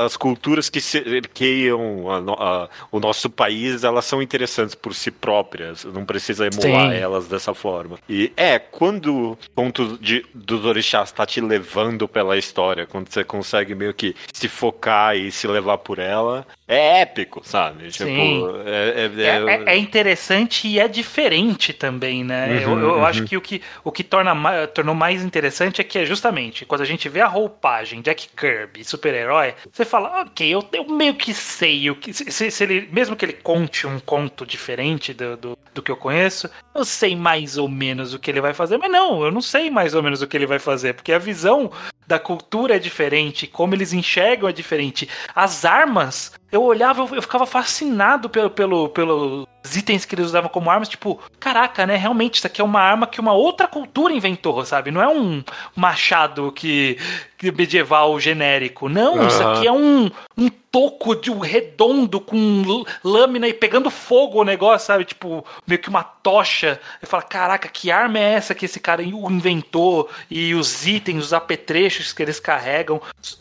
as 0.04 0.16
culturas 0.16 0.68
que 0.68 0.80
cerqueiam 0.80 2.10
a 2.10 2.18
a- 2.64 2.68
o 2.90 3.00
nosso 3.00 3.30
país, 3.30 3.84
elas 3.84 4.04
são 4.04 4.20
interessantes 4.22 4.74
por 4.74 4.94
si 4.94 5.10
próprias. 5.10 5.84
Não 5.84 6.04
precisa 6.04 6.46
emular 6.46 6.90
Sim. 6.92 6.96
elas 6.98 7.26
dessa 7.28 7.54
forma. 7.54 7.98
E 8.08 8.32
é, 8.36 8.58
quando 8.58 9.32
o 9.32 9.38
ponto 9.54 9.98
de, 10.00 10.24
dos 10.34 10.64
orixás 10.64 11.10
está 11.10 11.26
te 11.26 11.40
levando 11.40 12.08
pela 12.08 12.38
história, 12.38 12.86
quando 12.86 13.08
você 13.12 13.22
consegue 13.22 13.74
meio 13.74 13.92
que 13.92 14.14
se 14.32 14.48
focar 14.48 15.16
e 15.16 15.30
se 15.30 15.46
levar 15.46 15.78
por 15.78 15.98
ela, 15.98 16.46
é 16.66 17.00
épico, 17.02 17.42
sabe? 17.44 17.90
Tipo, 17.90 18.04
Sim. 18.04 18.44
é- 18.66 19.10
é- 19.16 19.22
É, 19.22 19.26
é- 19.28 19.64
é- 19.68 19.74
é 19.74 19.76
interessante 19.76 20.66
e 20.68 20.78
é 20.80 20.88
diferente 20.88 21.72
também, 21.72 22.24
né? 22.24 22.62
eu 22.64 22.70
Uhum, 22.70 22.78
eu 22.80 22.90
uhum. 22.96 23.04
acho 23.04 23.24
que 23.24 23.36
o 23.36 23.40
que, 23.40 23.60
o 23.84 23.92
que 23.92 24.02
torna, 24.04 24.66
tornou 24.68 24.94
mais 24.94 25.22
interessante 25.22 25.80
é 25.80 25.84
que 25.84 25.98
é 25.98 26.04
justamente 26.06 26.64
quando 26.64 26.80
a 26.82 26.86
gente 26.86 27.08
vê 27.08 27.20
a 27.20 27.26
roupagem 27.26 28.00
Jack 28.00 28.28
Kirby, 28.36 28.84
super-herói, 28.84 29.54
você 29.72 29.84
fala, 29.84 30.22
ok, 30.22 30.48
eu, 30.48 30.66
eu 30.72 30.84
meio 30.88 31.14
que 31.14 31.34
sei 31.34 31.90
o 31.90 31.96
que. 31.96 32.12
Se- 32.12 32.50
se 32.50 32.64
ele, 32.64 32.88
mesmo 32.92 33.16
que 33.16 33.24
ele 33.24 33.32
conte 33.34 33.86
um 33.86 33.98
conto 34.00 34.46
diferente 34.46 35.12
do, 35.12 35.36
do, 35.36 35.58
do 35.78 35.82
que 35.82 35.90
eu 35.90 35.96
conheço, 35.96 36.50
eu 36.74 36.84
sei 36.84 37.14
mais 37.14 37.56
ou 37.56 37.68
menos 37.68 38.12
o 38.12 38.18
que 38.18 38.30
ele 38.30 38.40
vai 38.40 38.52
fazer, 38.52 38.76
mas 38.76 38.90
não, 38.90 39.24
eu 39.24 39.30
não 39.30 39.40
sei 39.40 39.70
mais 39.70 39.94
ou 39.94 40.02
menos 40.02 40.20
o 40.20 40.26
que 40.26 40.36
ele 40.36 40.46
vai 40.46 40.58
fazer, 40.58 40.94
porque 40.94 41.12
a 41.12 41.18
visão 41.18 41.70
da 42.06 42.18
cultura 42.18 42.76
é 42.76 42.78
diferente, 42.78 43.46
como 43.46 43.74
eles 43.74 43.92
enxergam 43.92 44.48
é 44.48 44.52
diferente. 44.52 45.08
As 45.34 45.64
armas, 45.64 46.32
eu 46.50 46.62
olhava, 46.62 47.02
eu, 47.02 47.16
eu 47.16 47.22
ficava 47.22 47.46
fascinado 47.46 48.28
pelo, 48.28 48.50
pelo, 48.50 48.88
pelos 48.88 49.46
itens 49.76 50.04
que 50.04 50.14
eles 50.14 50.26
usavam 50.26 50.48
como 50.48 50.70
armas, 50.70 50.88
tipo, 50.88 51.20
caraca, 51.38 51.86
né? 51.86 51.96
Realmente, 51.96 52.36
isso 52.36 52.46
aqui 52.46 52.60
é 52.60 52.64
uma 52.64 52.80
arma 52.80 53.06
que 53.06 53.20
uma 53.20 53.32
outra 53.32 53.66
cultura 53.66 54.14
inventou, 54.14 54.64
sabe? 54.64 54.90
Não 54.90 55.02
é 55.02 55.08
um 55.08 55.42
machado 55.76 56.50
que, 56.52 56.98
que 57.36 57.52
medieval 57.52 58.18
genérico. 58.18 58.88
Não, 58.88 59.26
isso 59.26 59.42
Aham. 59.42 59.52
aqui 59.52 59.66
é 59.66 59.72
um, 59.72 60.10
um 60.36 60.48
toco 60.70 61.14
de 61.14 61.30
um 61.30 61.38
redondo 61.38 62.20
com 62.20 62.84
lâmina 63.02 63.48
e 63.48 63.54
pegando 63.54 63.90
fogo 63.90 64.40
o 64.40 64.44
negócio, 64.44 64.86
sabe? 64.86 65.04
Tipo, 65.04 65.44
meio 65.66 65.80
que 65.80 65.88
uma 65.88 66.02
tocha. 66.02 66.80
Eu 67.02 67.08
falo, 67.08 67.24
caraca, 67.24 67.68
que 67.68 67.90
arma 67.90 68.18
é 68.18 68.34
essa 68.34 68.54
que 68.54 68.64
esse 68.64 68.80
cara 68.80 69.02
inventou? 69.02 70.08
E 70.30 70.54
os 70.54 70.86
itens, 70.86 71.26
os 71.26 71.32
apetrechos 71.32 72.12
que 72.12 72.22
eles 72.22 72.40
carregam, 72.40 73.00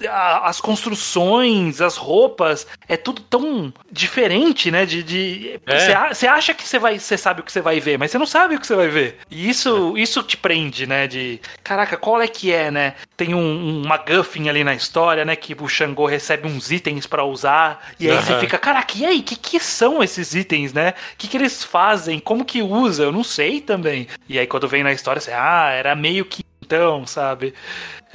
as 0.10 0.60
construções, 0.60 1.82
as 1.82 1.96
roupas, 1.96 2.68
é 2.88 2.97
tudo 2.98 3.22
tão 3.22 3.74
diferente, 3.92 4.70
né? 4.72 4.86
De, 4.86 5.04
de 5.04 5.60
É. 5.66 5.80
você 5.80 5.94
você 6.14 6.28
acha 6.28 6.54
que 6.54 6.68
você 6.68 6.78
vai, 6.80 7.00
você 7.00 7.18
sabe 7.18 7.42
o 7.42 7.44
que 7.44 7.52
você 7.52 7.62
vai 7.62 7.80
ver, 7.80 7.98
mas 7.98 8.12
você 8.12 8.18
não 8.18 8.26
sabe 8.26 8.56
o 8.56 8.60
que 8.60 8.68
você 8.68 8.76
vai 8.76 8.88
ver. 8.88 9.18
E 9.30 9.50
isso, 9.50 9.98
isso 9.98 10.22
te 10.24 10.36
prende, 10.36 10.86
né? 10.86 11.08
De 11.08 11.40
caraca, 11.64 11.98
qual 11.98 12.22
é 12.22 12.28
que 12.28 12.52
é, 12.52 12.70
né? 12.70 12.96
Tem 13.16 13.34
um, 13.34 13.82
uma 13.84 13.98
Guffin 13.98 14.50
ali 14.50 14.64
na 14.64 14.74
história, 14.74 15.24
né? 15.24 15.36
Que 15.36 15.56
o 15.60 15.68
Xangô 15.68 16.06
recebe 16.06 16.48
uns 16.48 16.72
itens 16.72 17.06
pra 17.06 17.24
usar 17.24 17.92
e 18.00 18.10
aí 18.10 18.16
você 18.18 18.32
Aham. 18.34 18.42
fica, 18.42 18.58
caraca, 18.58 18.98
e 18.98 19.06
aí, 19.06 19.22
que 19.22 19.36
que 19.36 19.60
são 19.60 20.04
esses 20.04 20.34
itens, 20.34 20.74
né? 20.74 20.90
O 21.14 21.18
que 21.18 21.28
que 21.28 21.38
eles 21.38 21.64
fazem? 21.64 22.20
Como 22.20 22.44
que 22.46 22.62
usa? 22.62 23.04
Eu 23.04 23.12
não 23.12 23.24
sei 23.24 23.62
também. 23.62 24.08
E 24.28 24.38
aí 24.40 24.48
quando 24.48 24.68
vem 24.68 24.84
na 24.84 24.92
história, 24.92 25.22
você, 25.22 25.32
ah, 25.32 25.70
era 25.72 25.96
meio 25.96 26.26
que 26.26 26.44
então, 26.68 27.08
sabe? 27.08 27.54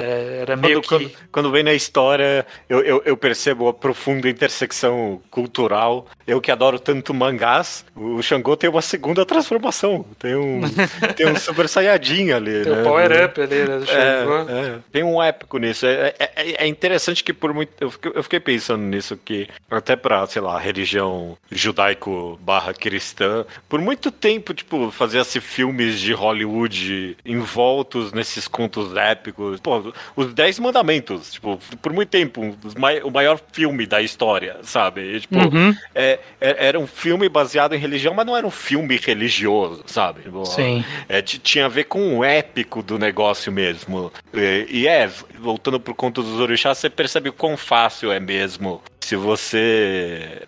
É, 0.02 0.38
era 0.42 0.56
meio 0.56 0.82
Quando, 0.82 1.08
que 1.08 1.14
quando, 1.14 1.28
quando 1.30 1.50
vem 1.52 1.62
na 1.62 1.72
história, 1.72 2.44
eu, 2.68 2.80
eu, 2.80 3.02
eu 3.04 3.16
percebo 3.16 3.68
a 3.68 3.74
profunda 3.74 4.28
intersecção 4.28 5.20
cultural. 5.30 6.06
Eu 6.26 6.40
que 6.40 6.50
adoro 6.50 6.78
tanto 6.78 7.12
mangás, 7.14 7.84
o 7.94 8.22
Xangô 8.22 8.56
tem 8.56 8.68
uma 8.70 8.82
segunda 8.82 9.24
transformação. 9.24 10.04
Tem 10.18 10.34
um, 10.34 10.60
tem 11.16 11.26
um 11.28 11.36
Super 11.36 11.68
Saiyajin 11.68 12.32
ali, 12.32 12.62
tem 12.62 12.72
né? 12.72 12.80
o 12.80 12.84
power 12.84 13.24
up 13.26 13.40
ali, 13.40 13.54
né? 13.64 13.78
do 13.78 13.86
Xangô. 13.86 14.50
É, 14.50 14.66
é, 14.66 14.78
tem 14.90 15.02
um 15.02 15.22
épico 15.22 15.58
nisso. 15.58 15.86
É, 15.86 16.14
é, 16.18 16.30
é- 16.36 16.64
é 16.64 16.66
interessante 16.66 17.22
que 17.24 17.32
por 17.32 17.52
muito. 17.54 17.70
Eu 17.80 17.90
fiquei, 17.90 18.12
eu 18.14 18.22
fiquei 18.22 18.40
pensando 18.40 18.82
nisso 18.82 19.16
que, 19.16 19.48
até 19.70 19.94
pra, 19.96 20.26
sei 20.26 20.42
lá, 20.42 20.58
religião 20.58 21.36
judaico 21.50 22.38
barra 22.42 22.72
cristã, 22.74 23.44
por 23.68 23.80
muito 23.80 24.10
tempo, 24.10 24.52
tipo, 24.54 24.90
fazia-se 24.90 25.40
filmes 25.40 26.00
de 26.00 26.12
Hollywood 26.12 27.16
envoltos 27.24 28.12
nesses 28.12 28.48
contos 28.48 28.96
épicos. 28.96 29.60
Pô, 29.60 29.91
os 30.16 30.32
Dez 30.34 30.58
Mandamentos, 30.58 31.32
tipo, 31.32 31.58
por 31.80 31.92
muito 31.92 32.08
tempo, 32.08 32.56
o 33.04 33.10
maior 33.10 33.40
filme 33.52 33.86
da 33.86 34.00
história, 34.02 34.56
sabe? 34.62 35.00
E, 35.16 35.20
tipo, 35.20 35.38
Uhum. 35.38 35.74
é- 35.94 36.18
é- 36.40 36.66
era 36.68 36.78
um 36.78 36.86
filme 36.86 37.28
baseado 37.28 37.74
em 37.74 37.78
religião, 37.78 38.14
mas 38.14 38.26
não 38.26 38.36
era 38.36 38.46
um 38.46 38.50
filme 38.50 38.96
religioso, 38.96 39.82
sabe? 39.86 40.22
Tipo, 40.22 40.44
Sim. 40.46 40.84
é, 41.08 41.20
tinha 41.22 41.66
a 41.66 41.68
ver 41.68 41.84
com 41.84 42.18
o 42.18 42.24
épico 42.24 42.82
do 42.82 42.98
negócio 42.98 43.50
mesmo. 43.52 44.12
E, 44.32 44.66
e 44.70 44.86
é, 44.88 45.10
voltando 45.38 45.78
pro 45.80 45.94
conto 45.94 46.22
dos 46.22 46.38
orixás, 46.40 46.78
você 46.78 46.90
percebe 46.90 47.28
o 47.28 47.32
quão 47.32 47.56
fácil 47.56 48.10
é 48.12 48.20
mesmo. 48.20 48.82
Se 49.02 49.16
você 49.16 50.42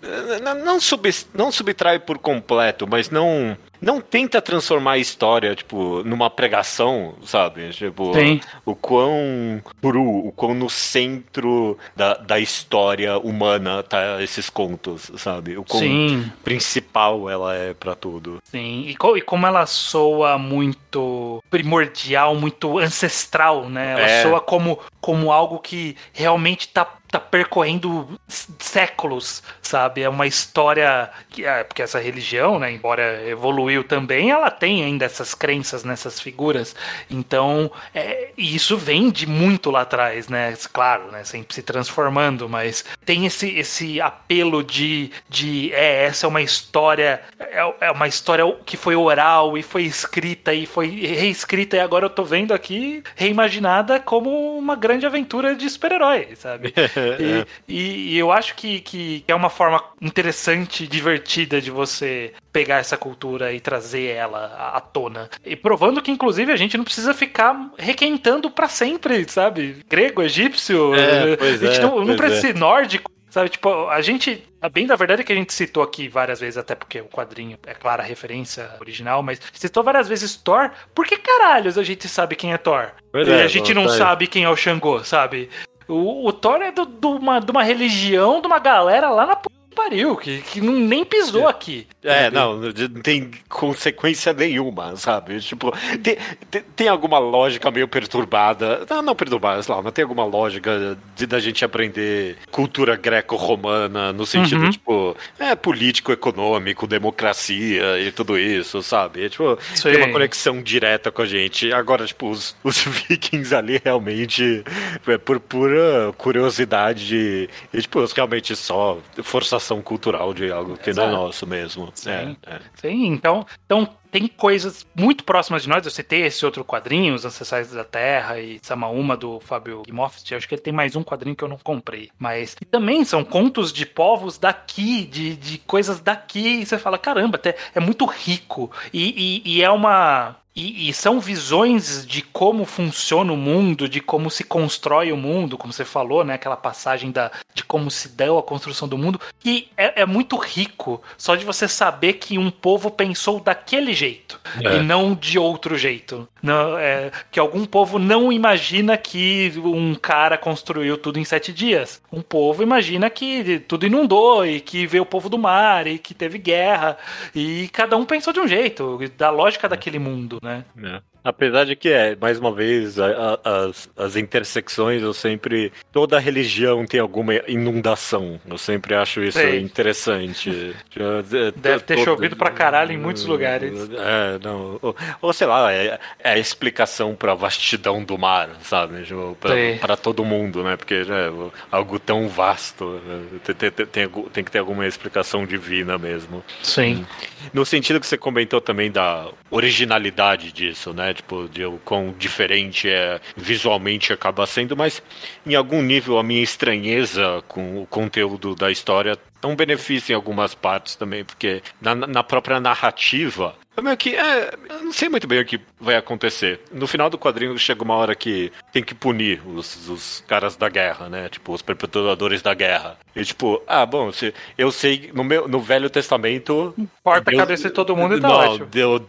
não, 0.65 0.81
sub, 0.81 1.11
não 1.35 1.51
subtrai 1.51 1.99
por 1.99 2.19
completo, 2.19 2.87
mas 2.89 3.11
não 3.11 3.57
não 3.81 4.01
tenta 4.01 4.41
transformar 4.41 4.93
a 4.93 4.99
história, 4.99 5.55
tipo, 5.55 6.03
numa 6.05 6.31
pregação, 6.31 7.17
sabe? 7.23 7.69
Tipo, 7.71 8.15
Sim. 8.15 8.41
o 8.65 8.75
quão 8.75 9.61
cru, 9.83 10.27
o 10.29 10.33
quão 10.33 10.55
no 10.55 10.71
centro 10.71 11.77
da, 11.95 12.15
da 12.15 12.39
história 12.41 13.19
humana 13.19 13.83
tá 13.83 14.23
esses 14.23 14.49
contos, 14.49 15.11
sabe? 15.19 15.59
O 15.59 15.65
quão 15.65 15.83
Sim. 15.83 16.33
principal 16.43 17.29
ela 17.29 17.55
é 17.55 17.75
pra 17.75 17.95
tudo. 17.95 18.39
Sim, 18.45 18.85
e, 18.89 18.97
co- 18.97 19.19
e 19.19 19.21
como 19.21 19.47
ela 19.47 19.67
soa 19.67 20.39
muito 20.39 21.43
primordial, 21.51 22.35
muito 22.35 22.79
ancestral, 22.79 23.69
né? 23.69 23.93
Ela 23.93 24.09
É. 24.09 24.23
soa 24.23 24.41
como, 24.41 24.79
como 24.99 25.31
algo 25.31 25.59
que 25.59 25.95
realmente 26.15 26.69
tá, 26.69 26.87
tá 27.15 27.21
percorrendo 27.21 28.19
séculos, 28.29 29.43
sabe? 29.63 30.03
É 30.03 30.09
uma 30.09 30.27
história 30.27 31.11
que 31.31 31.45
é, 31.45 31.63
porque 31.63 31.83
essa 31.83 32.01
religião, 32.01 32.59
né, 32.59 32.73
embora 32.73 33.23
evoluiu 33.29 33.85
também, 33.85 34.31
ela 34.31 34.51
tem 34.51 34.83
ainda 34.85 35.05
essas 35.05 35.33
crenças 35.33 35.85
nessas 35.85 36.19
figuras. 36.19 36.75
Então, 37.09 37.71
é, 37.95 38.31
e 38.37 38.57
isso 38.57 38.77
vem 38.77 39.11
de 39.11 39.29
muito 39.29 39.71
lá 39.71 39.83
atrás, 39.83 40.29
né? 40.29 40.55
Claro, 40.73 41.13
né, 41.13 41.23
sempre 41.23 41.55
se 41.55 41.63
transformando, 41.63 42.49
mas 42.49 42.85
tem 43.05 43.27
esse 43.27 43.49
esse 43.59 44.01
apelo 44.01 44.65
de 44.65 45.13
de 45.29 45.73
é, 45.73 46.07
essa 46.07 46.27
é 46.27 46.29
uma 46.29 46.43
história 46.43 47.23
é, 47.39 47.75
é 47.83 47.91
uma 47.93 48.09
história 48.09 48.45
que 48.67 48.77
foi 48.77 48.97
oral 48.97 49.57
e 49.57 49.63
foi 49.63 49.85
escrita 49.85 50.53
e 50.53 50.67
foi 50.67 50.89
reescrita 50.89 51.77
e 51.77 51.81
agora 51.81 52.07
eu 52.07 52.11
tô 52.11 52.25
vendo 52.25 52.53
aqui 52.53 53.05
reimaginada 53.15 54.01
como 54.01 54.59
uma 54.59 54.75
grande 54.75 55.07
aventura 55.07 55.55
de 55.55 55.69
super-herói, 55.71 56.35
sabe? 56.35 56.75
E, 57.21 57.47
e- 57.69 58.15
e 58.15 58.19
eu 58.19 58.31
acho 58.33 58.55
que, 58.55 58.81
que 58.81 59.25
é 59.29 59.35
uma 59.35 59.51
forma 59.51 59.83
interessante, 60.01 60.87
divertida 60.87 61.61
de 61.61 61.71
você 61.71 62.33
pegar 62.53 62.77
essa 62.79 62.97
cultura 62.97 63.53
e 63.53 63.61
trazer 63.61 64.13
ela 64.15 64.73
à- 64.75 64.81
tona. 64.81 65.29
E 65.45 65.57
provando 65.57 66.01
que, 66.03 66.11
inclusive, 66.11 66.53
a 66.53 66.57
gente 66.57 66.77
não 66.77 66.85
precisa 66.85 67.13
ficar 67.13 67.71
requentando 67.77 68.51
pra 68.51 68.69
sempre, 68.69 69.29
sabe? 69.29 69.79
Grego, 69.89 70.23
egípcio, 70.23 70.95
É, 70.95 71.33
eh, 71.33 71.37
pois 71.37 71.63
a 71.63 71.67
gente 71.67 71.79
é, 71.79 71.83
não, 71.83 71.97
não 71.99 72.07
pois 72.07 72.17
precisa 72.17 72.39
é. 72.49 72.53
ser 72.53 72.55
nórdico. 72.59 73.11
Sabe, 73.31 73.49
tipo, 73.49 73.89
a 73.89 74.01
gente. 74.01 74.45
Bem 74.73 74.87
da 74.87 74.95
verdade 74.95 75.23
é 75.23 75.25
que 75.25 75.33
a 75.33 75.35
gente 75.37 75.53
citou 75.53 75.83
aqui 75.83 76.07
várias 76.09 76.39
vezes, 76.39 76.57
até 76.57 76.77
porque 76.77 77.01
o 77.01 77.07
quadrinho 77.07 77.59
é 77.67 77.75
clara 77.75 78.01
a 78.01 78.07
referência 78.07 78.71
original, 78.81 79.25
mas 79.25 79.41
citou 79.53 79.83
várias 79.83 80.07
vezes 80.07 80.37
Thor. 80.37 80.71
Por 80.95 81.05
que 81.05 81.17
caralhos 81.19 81.77
a 81.77 81.83
gente 81.83 82.07
sabe 82.09 82.37
quem 82.37 82.53
é 82.53 82.57
Thor? 82.57 82.93
Pois 83.11 83.27
e 83.27 83.33
é, 83.33 83.43
a 83.43 83.49
gente 83.49 83.75
não 83.75 83.87
tá 83.87 83.99
sabe 83.99 84.29
quem 84.29 84.45
é 84.45 84.49
o 84.49 84.55
Xangô, 84.57 85.03
sabe? 85.03 85.51
O, 85.89 86.27
o 86.29 86.33
Thor 86.33 86.61
é 86.63 86.73
do- 86.73 86.87
de 86.87 87.07
uma, 87.07 87.41
de 87.41 87.51
uma 87.51 87.63
religião, 87.63 88.41
de 88.41 88.47
uma 88.47 88.59
galera 88.59 89.11
lá 89.11 89.27
na 89.27 89.37
que 89.37 89.49
pariu, 89.75 90.17
que, 90.17 90.41
que 90.43 90.61
não, 90.61 90.73
nem 90.75 91.05
pisou 91.05 91.47
aqui. 91.47 91.87
É, 92.03 92.31
não, 92.31 92.57
não 92.57 92.73
tem 93.03 93.31
consequência 93.49 94.33
nenhuma, 94.33 94.97
sabe? 94.97 95.41
Tipo, 95.41 95.73
tem, 96.03 96.17
tem, 96.51 96.63
tem 96.77 96.89
alguma 96.89 97.19
lógica 97.19 97.71
meio 97.71 97.89
perturbada. 97.89 98.87
Não, 98.89 99.03
não 99.03 99.15
perturbada, 99.15 99.63
sei 99.63 99.75
lá, 99.75 99.83
mas 99.83 99.93
tem 99.93 100.03
alguma 100.03 100.25
lógica 100.25 100.97
de 101.17 101.27
da 101.27 101.41
gente 101.41 101.65
aprender 101.65 102.37
cultura 102.51 102.97
greco-romana 102.97 104.13
no 104.13 104.25
sentido, 104.27 104.63
Uhum. 104.65 104.71
tipo, 104.71 105.17
é 105.39 105.55
político, 105.57 106.13
econômico, 106.13 106.87
democracia 106.87 107.99
e 108.01 108.13
tudo 108.13 108.39
isso, 108.39 108.83
sabe? 108.83 109.25
É, 109.25 109.29
tipo, 109.29 109.59
Sim. 109.75 109.91
tem 109.91 109.97
uma 109.97 110.09
conexão 110.13 110.63
direta 110.63 111.11
com 111.11 111.23
a 111.23 111.27
gente. 111.27 111.73
Agora, 111.73 112.07
tipo, 112.07 112.29
os, 112.31 112.55
os 112.63 112.83
vikings 113.09 113.55
ali 113.55 113.81
realmente, 113.85 114.63
é 115.07 115.19
por 115.19 115.41
pura 115.41 116.13
curiosidade 116.17 117.07
de, 117.07 117.49
e, 117.73 117.81
tipo, 117.81 118.05
realmente 118.15 118.55
só 118.55 118.99
forçação 119.23 119.64
cultural 119.83 120.33
de 120.35 120.51
algo 120.51 120.77
que 120.77 120.93
não 120.93 121.05
é 121.05 121.07
Exato. 121.09 121.23
nosso 121.25 121.47
mesmo. 121.47 121.91
Sim. 121.95 122.11
É, 122.11 122.37
é. 122.47 122.61
Sim, 122.77 123.07
então, 123.07 123.47
então 123.65 123.89
tem 124.11 124.27
coisas 124.29 124.87
muito 124.95 125.25
próximas 125.25 125.63
de 125.63 125.69
nós. 125.69 125.85
Eu 125.85 125.91
citei 125.91 126.23
esse 126.23 126.45
outro 126.45 126.65
quadrinho, 126.65 127.15
Os 127.15 127.25
Ancestrais 127.25 127.71
da 127.73 127.83
Terra 127.85 128.39
e 128.39 128.59
Samaúma, 128.63 129.17
do 129.17 129.41
Fábio 129.41 129.83
Guimoft. 129.87 130.35
Acho 130.35 130.47
que 130.49 130.55
ele 130.55 130.63
tem 130.63 130.73
mais 130.73 130.95
um 130.95 131.03
quadrinho 131.03 131.35
que 131.35 131.43
eu 131.43 131.49
não 131.49 131.59
comprei. 131.59 132.11
Mas 132.19 132.55
que 132.55 132.65
também 132.65 133.05
são 133.05 133.25
contos 133.25 133.73
de 133.73 133.85
povos 133.87 134.39
daqui, 134.39 135.05
de, 135.05 135.35
de 135.37 135.59
coisas 135.59 136.01
daqui. 136.01 136.61
E 136.61 136.67
você 136.67 136.79
fala, 136.79 136.97
caramba, 136.99 137.37
até 137.37 137.57
é 137.75 137.81
muito 137.81 138.05
rico. 138.05 138.71
E, 138.93 139.43
e- 139.45 139.57
e 139.57 139.63
é 139.63 139.71
uma. 139.71 140.37
E, 140.57 140.89
e 140.89 140.93
são 140.95 141.19
visões 141.19 142.07
de 142.07 142.23
como 142.23 142.65
funciona 142.65 143.33
o 143.33 143.37
mundo, 143.37 143.89
de 143.89 144.01
como 144.01 144.31
se 144.31 144.45
constrói 144.45 145.11
o 145.11 145.17
mundo, 145.17 145.59
como 145.59 145.73
você 145.73 145.85
falou, 145.85 146.25
né? 146.25 146.35
Aquela 146.35 146.57
passagem 146.57 147.11
da, 147.11 147.31
de 147.53 147.65
como 147.65 147.91
se 147.91 148.09
deu 148.09 148.39
a 148.39 148.43
construção 148.43 148.87
do 148.87 148.97
mundo. 148.97 149.21
E 149.45 149.69
é, 149.77 150.03
é 150.03 150.07
muito 150.07 150.37
rico 150.37 151.03
só 151.19 151.35
de 151.35 151.45
você 151.45 151.67
saber 151.67 152.15
que 152.15 152.39
um 152.39 152.51
povo 152.51 152.91
pensou 152.91 153.41
daquele 153.41 153.93
jeito 153.93 154.41
É. 154.65 154.77
e 154.77 154.81
não 154.83 155.15
de 155.15 155.39
outro 155.39 155.77
jeito. 155.77 156.29
Não, 156.43 156.79
é, 156.79 157.11
que 157.31 157.41
algum 157.41 157.65
povo 157.65 157.99
não 157.99 158.31
imagina 158.33 158.97
que 158.97 159.53
um 159.57 159.95
cara 159.95 160.37
construiu 160.39 160.97
tudo 160.99 161.19
em 161.19 161.25
sete 161.25 161.53
dias. 161.53 162.01
Um 162.13 162.21
povo 162.23 162.63
imagina 162.63 163.09
que 163.11 163.61
tudo 163.67 163.87
inundou 163.87 164.47
e 164.47 164.61
que 164.61 164.87
veio 164.87 165.03
o 165.03 165.07
povo 165.07 165.29
do 165.29 165.39
mar 165.39 165.87
e 165.87 165.99
que 165.99 166.15
teve 166.15 166.39
guerra. 166.39 166.97
E 167.35 167.69
cada 167.73 167.97
um 167.97 168.05
pensou 168.05 168.33
de 168.33 168.41
um 168.41 168.47
jeito, 168.47 169.01
da 169.17 169.31
lógica 169.31 169.69
daquele 169.69 169.99
mundo, 169.99 170.39
né? 170.45 170.65
É. 170.79 171.14
Apesar 171.25 171.65
de 171.65 171.75
que 171.75 171.89
é, 171.89 172.15
mais 172.21 172.39
uma 172.39 172.53
vez, 172.53 172.99
a- 173.01 173.39
a- 173.43 173.65
as, 173.65 173.89
as 173.97 174.15
intersecções, 174.17 175.01
eu 175.03 175.15
sempre. 175.15 175.73
Toda 175.91 176.19
religião 176.19 176.85
tem 176.85 177.01
alguma 177.01 177.35
inundação. 177.49 178.39
Eu 178.47 178.59
sempre 178.59 178.95
acho 178.95 179.23
isso 179.23 179.39
Sei. 179.39 179.59
interessante. 179.61 180.75
Deve 181.57 181.81
ter 181.85 181.99
chovido 182.01 182.37
pra 182.37 182.51
caralho 182.51 182.93
em 182.93 182.99
muitos 182.99 183.25
lugares. 183.25 183.73
É, 183.91 184.39
não. 184.43 184.79
Ou, 184.83 184.95
ou 185.23 185.33
sei 185.33 185.47
lá, 185.47 185.73
é, 185.73 185.99
é 186.19 186.31
a 186.33 186.39
explicação 186.39 187.15
pra 187.15 187.33
vastidão 187.35 188.05
do 188.05 188.19
mar, 188.19 188.51
sabe? 188.63 189.03
Tipo, 189.05 189.37
pra, 189.41 189.55
pra 189.81 189.97
todo 189.97 190.25
mundo, 190.25 190.63
né? 190.63 190.77
Porque 190.77 190.95
é 190.95 191.31
algo 191.71 191.99
tão 191.99 192.29
vasto. 192.29 193.01
né? 193.05 193.41
Tem, 193.45 193.71
tem, 193.71 193.87
tem, 193.87 194.09
tem 194.09 194.45
que 194.45 194.51
ter 194.51 194.59
alguma 194.59 194.87
explicação 194.87 195.47
divina 195.47 195.97
mesmo. 195.97 196.45
Sim. 196.63 197.07
No 197.53 197.65
sentido 197.65 197.99
que 197.99 198.07
você 198.07 198.19
comentou 198.19 198.61
também 198.61 198.91
da 198.91 199.29
originalidade 199.51 200.53
disso, 200.53 200.93
né? 200.93 201.14
Tipo, 201.15 201.49
de 201.49 201.65
o 201.65 201.79
quão 201.85 202.13
diferente 202.13 202.89
é 202.89 203.21
visualmente 203.37 204.13
acaba 204.13 204.47
sendo, 204.47 204.77
mas 204.77 205.03
em 205.47 205.55
algum 205.55 205.81
nível 205.81 206.19
a 206.19 206.23
minha 206.23 206.43
estranheza 206.43 207.43
com 207.49 207.83
o 207.83 207.87
conteúdo 207.87 208.55
da 208.55 208.71
história 208.71 209.19
é 209.43 209.47
um 209.47 209.57
benefício 209.57 210.13
em 210.13 210.17
algumas 210.17 210.55
partes 210.55 210.97
também, 210.97 211.25
porque 211.25 211.63
na, 211.81 211.95
na 211.95 212.23
própria 212.23 212.59
narrativa. 212.59 213.55
Meio 213.83 213.97
que. 213.97 214.15
É, 214.15 214.55
eu 214.71 214.85
não 214.85 214.93
sei 214.93 215.09
muito 215.09 215.27
bem 215.27 215.41
o 215.41 215.45
que 215.45 215.61
vai 215.81 215.97
acontecer. 215.97 216.61
No 216.73 216.87
final 216.87 217.11
do 217.11 217.19
quadrinho 217.19 217.59
chega 217.59 217.83
uma 217.83 217.95
hora 217.95 218.15
que 218.15 218.53
tem 218.73 218.83
que 218.83 218.95
punir 218.95 219.41
os, 219.47 219.89
os 219.89 220.25
caras 220.27 220.57
da 220.57 220.69
guerra, 220.69 221.09
né? 221.09 221.29
Tipo, 221.29 221.53
os 221.53 221.61
perpetuadores 221.63 222.41
da 222.43 222.55
guerra. 222.55 222.97
E 223.15 223.25
tipo, 223.25 223.63
ah, 223.67 223.85
bom, 223.87 224.11
se, 224.13 224.33
eu 224.59 224.73
sei, 224.73 225.11
no, 225.15 225.23
meu, 225.23 225.47
no 225.49 225.61
Velho 225.61 225.89
Testamento. 225.91 226.75
Corta 227.03 227.31
a 227.31 227.33
Deus- 227.33 227.41
cabeça 227.43 227.69
de 227.69 227.75
todo 227.75 227.97
mundo 227.97 228.17
e 228.17 228.21
tá 228.21 228.29
não, 228.29 228.35
ótimo. 228.37 228.67
Deus, 228.67 229.01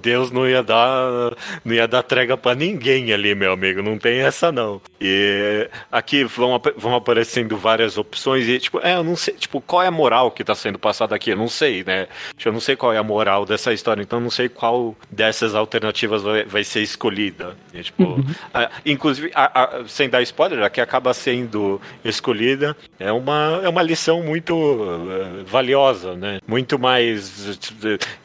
Deus- 0.00 0.30
não 0.30 0.48
ia 0.48 0.62
dar 0.62 1.36
não 1.64 1.74
ia 1.74 1.86
dar 1.86 2.02
trégua 2.02 2.36
pra 2.36 2.54
ninguém 2.54 3.12
ali, 3.12 3.34
meu 3.34 3.52
amigo. 3.52 3.82
Não 3.82 3.98
tem 3.98 4.20
essa 4.20 4.50
não. 4.50 4.80
E 5.00 5.68
aqui 5.90 6.24
vão, 6.24 6.60
vão 6.76 6.94
aparecendo 6.94 7.56
várias 7.56 7.98
opções 7.98 8.48
e 8.48 8.58
tipo, 8.58 8.80
é, 8.82 8.94
eu 8.96 9.04
não 9.04 9.16
sei, 9.16 9.34
tipo, 9.34 9.60
qual 9.60 9.82
é 9.82 9.86
a 9.88 9.90
moral 9.90 10.30
que 10.30 10.42
tá 10.44 10.54
sendo 10.54 10.78
passada 10.78 11.14
aqui? 11.14 11.30
Eu 11.30 11.36
não 11.36 11.48
sei, 11.48 11.84
né? 11.84 12.06
Tipo, 12.36 12.48
Eu 12.48 12.52
não 12.52 12.60
sei 12.60 12.76
qual 12.76 12.92
é 12.92 12.98
a 12.98 13.02
moral 13.02 13.44
dessa 13.44 13.72
história, 13.72 14.02
então 14.12 14.20
não 14.20 14.28
sei 14.28 14.46
qual 14.46 14.94
dessas 15.10 15.54
alternativas 15.54 16.22
vai, 16.22 16.44
vai 16.44 16.62
ser 16.62 16.82
escolhida. 16.82 17.56
E, 17.72 17.82
tipo, 17.82 18.22
a- 18.52 18.70
inclusive, 18.84 19.30
a- 19.34 19.62
a- 19.62 19.84
sem 19.88 20.06
dar 20.06 20.20
spoiler, 20.20 20.62
a 20.62 20.68
que 20.68 20.82
acaba 20.82 21.14
sendo 21.14 21.80
escolhida 22.04 22.76
é 23.00 23.10
uma, 23.10 23.60
é 23.64 23.68
uma 23.70 23.82
lição 23.82 24.22
muito 24.22 24.52
eh, 25.10 25.44
valiosa, 25.46 26.14
né? 26.14 26.40
Muito 26.46 26.78
mais. 26.78 27.58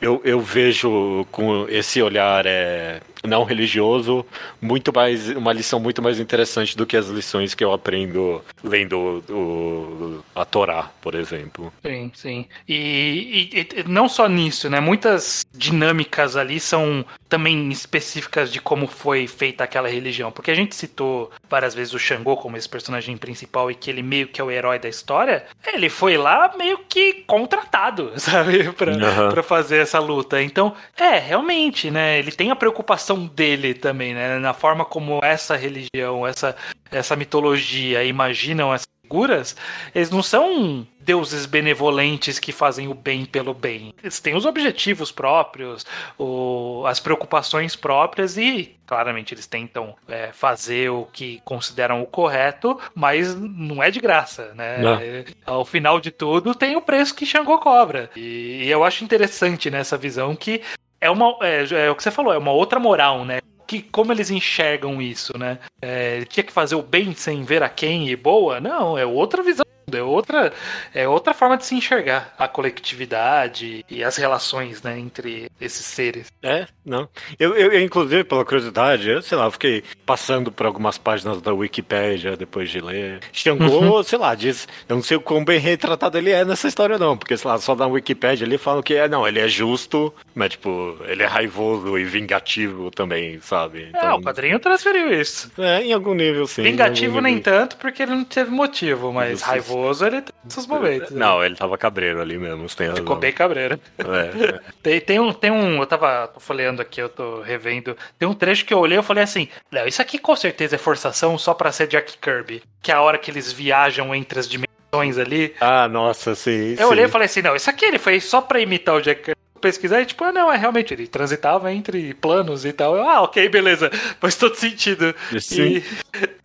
Eu, 0.02 0.20
eu 0.26 0.42
vejo 0.42 1.26
com 1.32 1.66
esse 1.70 2.02
olhar 2.02 2.46
é, 2.46 3.00
não 3.26 3.44
religioso 3.44 4.26
muito 4.62 4.94
mais 4.94 5.30
uma 5.30 5.54
lição 5.54 5.80
muito 5.80 6.02
mais 6.02 6.20
interessante 6.20 6.76
do 6.76 6.86
que 6.86 6.98
as 6.98 7.08
lições 7.08 7.54
que 7.54 7.64
eu 7.64 7.72
aprendo 7.74 8.44
lendo 8.64 9.24
o, 9.30 10.24
a 10.36 10.46
Torá, 10.46 10.90
por 11.02 11.16
exemplo. 11.16 11.72
Sim, 11.86 12.12
sim. 12.16 12.46
E, 12.68 13.50
e- 13.54 13.80
e 13.80 13.84
não 13.88 14.08
só 14.10 14.28
nisso, 14.28 14.70
né? 14.70 14.80
Muitas 14.80 15.46
dinâmicas 15.54 16.36
ali 16.36 16.60
são 16.60 17.06
também 17.30 17.70
específicas 17.70 18.52
de 18.52 18.60
como 18.62 18.88
foi 18.88 19.28
feita 19.28 19.64
aquela 19.64 19.88
religião. 19.90 20.32
Porque 20.32 20.52
a 20.52 20.56
gente 20.56 20.76
citou 20.76 21.32
várias 21.50 21.74
vezes 21.76 21.94
o 21.94 22.00
Xangô 22.00 22.38
como 22.38 22.58
esse 22.58 22.68
personagem 22.70 23.18
principal 23.18 23.70
e 23.72 23.76
que 23.76 23.90
ele 23.90 24.02
meio 24.04 24.28
que 24.28 24.40
é 24.40 24.44
o 24.44 24.52
herói 24.52 24.80
da 24.80 24.90
história. 24.90 25.46
Ele 25.74 25.90
foi 25.90 26.18
lá 26.18 26.54
meio 26.58 26.80
que 26.90 27.24
contratado, 27.28 28.12
sabe? 28.18 28.72
Pra, 28.74 28.92
Aham. 28.94 29.30
pra 29.32 29.44
fazer 29.44 29.78
essa 29.78 30.00
luta. 30.00 30.42
Então, 30.42 30.74
é, 30.98 31.18
realmente, 31.20 31.90
né? 31.92 32.20
Ele 32.20 32.32
tem 32.32 32.52
a 32.52 32.56
preocupação 32.56 33.07
dele 33.16 33.74
também, 33.74 34.14
né? 34.14 34.38
Na 34.40 34.54
forma 34.54 34.84
como 34.84 35.20
essa 35.24 35.56
religião, 35.56 36.26
essa, 36.28 36.56
essa 36.92 37.16
mitologia 37.16 38.04
imaginam 38.04 38.74
essas 38.74 38.88
figuras, 39.02 39.56
eles 39.96 40.10
não 40.10 40.22
são 40.22 40.86
deuses 41.00 41.46
benevolentes 41.46 42.40
que 42.40 42.52
fazem 42.52 42.90
o 42.90 42.94
bem 42.94 43.24
pelo 43.26 43.54
bem. 43.54 43.94
Eles 44.04 44.20
têm 44.20 44.36
os 44.36 44.46
objetivos 44.46 45.10
próprios, 45.14 45.86
o- 46.18 46.84
as 46.86 47.00
preocupações 47.00 47.74
próprias 47.78 48.38
e, 48.38 48.76
claramente, 48.86 49.34
eles 49.34 49.48
tentam 49.48 49.96
é, 50.10 50.32
fazer 50.34 50.90
o 50.90 51.06
que 51.06 51.42
consideram 51.46 52.02
o 52.02 52.06
correto, 52.06 52.78
mas 52.94 53.34
não 53.34 53.82
é 53.82 53.90
de 53.90 54.02
graça, 54.02 54.54
né? 54.56 54.80
Não. 54.82 54.96
É, 55.00 55.24
Ao 55.46 55.64
final 55.64 56.02
de 56.02 56.12
tudo, 56.12 56.54
tem 56.54 56.76
o 56.76 56.82
preço 56.82 57.16
que 57.16 57.26
Xangô 57.26 57.58
cobra. 57.60 58.10
E, 58.14 58.64
e 58.66 58.70
eu 58.70 58.84
acho 58.84 59.06
interessante 59.06 59.72
nessa 59.72 59.96
visão 59.98 60.36
que 60.36 60.62
é 61.00 61.10
uma 61.10 61.38
é, 61.42 61.86
é 61.86 61.92
o 61.92 61.96
que 61.96 62.04
você 62.04 62.12
falou, 62.12 62.34
é 62.34 62.38
uma 62.38 62.52
outra 62.52 62.80
moral, 62.80 63.26
né? 63.26 63.40
Que, 63.68 63.82
como 63.82 64.14
eles 64.14 64.32
enxergam 64.32 65.02
isso, 65.02 65.38
né? 65.38 65.60
É, 65.82 66.24
tinha 66.26 66.44
que 66.44 66.54
fazer 66.54 66.76
o 66.76 66.82
bem 66.82 67.14
sem 67.14 67.44
ver 67.44 67.62
a 67.62 67.70
quem 67.70 68.08
e 68.08 68.16
boa? 68.16 68.62
Não, 68.62 68.98
é 68.98 69.06
outra 69.06 69.44
visão. 69.44 69.67
É 69.90 70.04
outra, 70.04 70.52
é 70.94 71.08
outra 71.08 71.34
forma 71.34 71.56
de 71.56 71.66
se 71.66 71.74
enxergar 71.74 72.36
a 72.38 72.46
coletividade 72.46 73.86
e 73.90 74.04
as 74.04 74.18
relações 74.18 74.82
né, 74.82 75.00
entre 75.00 75.50
esses 75.62 75.86
seres. 75.86 76.28
É, 76.44 76.68
não. 76.86 77.08
Eu, 77.40 77.56
eu, 77.56 77.72
eu, 77.72 77.82
inclusive, 77.82 78.26
pela 78.26 78.44
curiosidade, 78.44 79.08
eu, 79.10 79.22
sei 79.22 79.38
lá, 79.38 79.50
fiquei 79.50 79.86
passando 80.06 80.52
por 80.52 80.66
algumas 80.66 80.98
páginas 80.98 81.42
da 81.42 81.54
Wikipédia 81.54 82.36
depois 82.36 82.70
de 82.70 82.82
ler. 82.82 83.22
Xangô, 83.32 84.04
sei 84.04 84.20
lá, 84.20 84.36
diz. 84.36 84.68
Eu 84.90 84.98
não 84.98 85.04
sei 85.04 85.16
o 85.16 85.22
quão 85.22 85.46
bem 85.46 85.58
retratado 85.58 86.18
ele 86.18 86.32
é 86.32 86.44
nessa 86.44 86.68
história, 86.68 86.98
não. 86.98 87.16
Porque, 87.16 87.38
sei 87.38 87.50
lá, 87.50 87.58
só 87.58 87.74
na 87.74 87.88
Wikipédia 87.88 88.46
ali 88.46 88.58
falam 88.58 88.84
que 88.84 88.94
é, 88.94 89.08
não, 89.08 89.26
ele 89.26 89.40
é 89.40 89.48
justo, 89.48 90.14
mas, 90.36 90.50
tipo, 90.50 90.98
ele 91.06 91.24
é 91.24 91.28
raivoso 91.28 91.98
e 91.98 92.04
vingativo 92.04 92.92
também, 92.92 93.40
sabe? 93.40 93.92
ah, 93.94 94.16
o 94.16 94.22
quadrinho 94.22 94.60
transferiu 94.60 95.14
isso. 95.14 95.50
É, 95.58 95.82
em 95.82 95.94
algum 95.94 96.14
nível, 96.14 96.46
sim. 96.46 96.64
Vingativo 96.64 97.22
nem 97.22 97.36
nível. 97.36 97.54
tanto, 97.54 97.78
porque 97.78 98.04
ele 98.04 98.16
não 98.16 98.26
teve 98.26 98.52
motivo, 98.52 99.14
mas 99.14 99.40
Isso. 99.40 99.46
Raivoso 99.78 100.06
ele 100.06 100.22
tem 100.22 100.34
esses 100.48 100.68
momentos. 100.68 101.12
né? 101.12 101.20
Não, 101.20 101.44
ele 101.44 101.56
tava 101.56 101.78
cabreiro 101.78 102.22
ali 102.22 102.38
mesmo, 102.38 102.68
tem 102.76 102.88
razão. 102.88 103.04
Ficou 103.04 103.16
bem 103.16 103.32
cabreiro. 103.32 103.80
É. 103.98 104.60
Tem, 104.82 105.02
tem 105.02 105.20
um, 105.20 105.34
tem 105.34 105.52
um. 105.52 105.80
Eu 105.80 105.86
tava 105.86 106.28
tô 106.28 106.40
folheando 106.40 106.82
aqui, 106.82 107.02
eu 107.02 107.10
tô 107.10 107.42
revendo. 107.42 107.98
Tem 108.18 108.28
um 108.28 108.34
trecho 108.34 108.64
que 108.66 108.74
eu 108.74 108.80
olhei 108.80 108.98
e 108.98 109.04
falei 109.04 109.24
assim: 109.24 109.50
Não, 109.72 109.86
isso 109.86 110.02
aqui 110.02 110.18
com 110.18 110.36
certeza 110.36 110.76
é 110.76 110.80
forçação 110.80 111.38
só 111.38 111.54
pra 111.54 111.72
ser 111.72 111.88
Jack 111.88 112.18
Kirby. 112.18 112.64
Que 112.82 112.92
é 112.92 112.96
a 112.96 113.02
hora 113.02 113.18
que 113.18 113.30
eles 113.30 113.52
viajam 113.52 114.16
entre 114.16 114.40
as 114.40 114.48
dimensões 114.48 115.18
ali. 115.18 115.54
Ah, 115.60 115.88
nossa, 115.90 116.36
sim. 116.36 116.76
Eu 116.80 116.90
olhei 116.90 117.06
e 117.06 117.10
falei 117.10 117.26
assim, 117.26 117.42
não, 117.42 117.56
isso 117.56 117.70
aqui 117.70 117.86
ele 117.86 118.00
fez 118.00 118.24
só 118.24 118.40
pra 118.42 118.60
imitar 118.62 118.96
o 118.96 119.02
Jack 119.02 119.22
Kirby. 119.24 119.38
Pesquisar 119.60 120.02
e 120.02 120.06
tipo, 120.06 120.24
ah, 120.24 120.32
não, 120.32 120.54
é 120.54 120.56
realmente, 120.56 120.94
ele 120.94 121.08
transitava 121.08 121.74
entre 121.74 122.14
planos 122.14 122.64
e 122.64 122.72
tal. 122.72 122.96
Eu, 122.96 123.10
ah, 123.10 123.22
ok, 123.24 123.50
beleza, 123.50 123.90
faz 124.22 124.36
todo 124.36 124.56
sentido. 124.56 125.14
Sim. 125.42 125.78
E, 125.78 125.84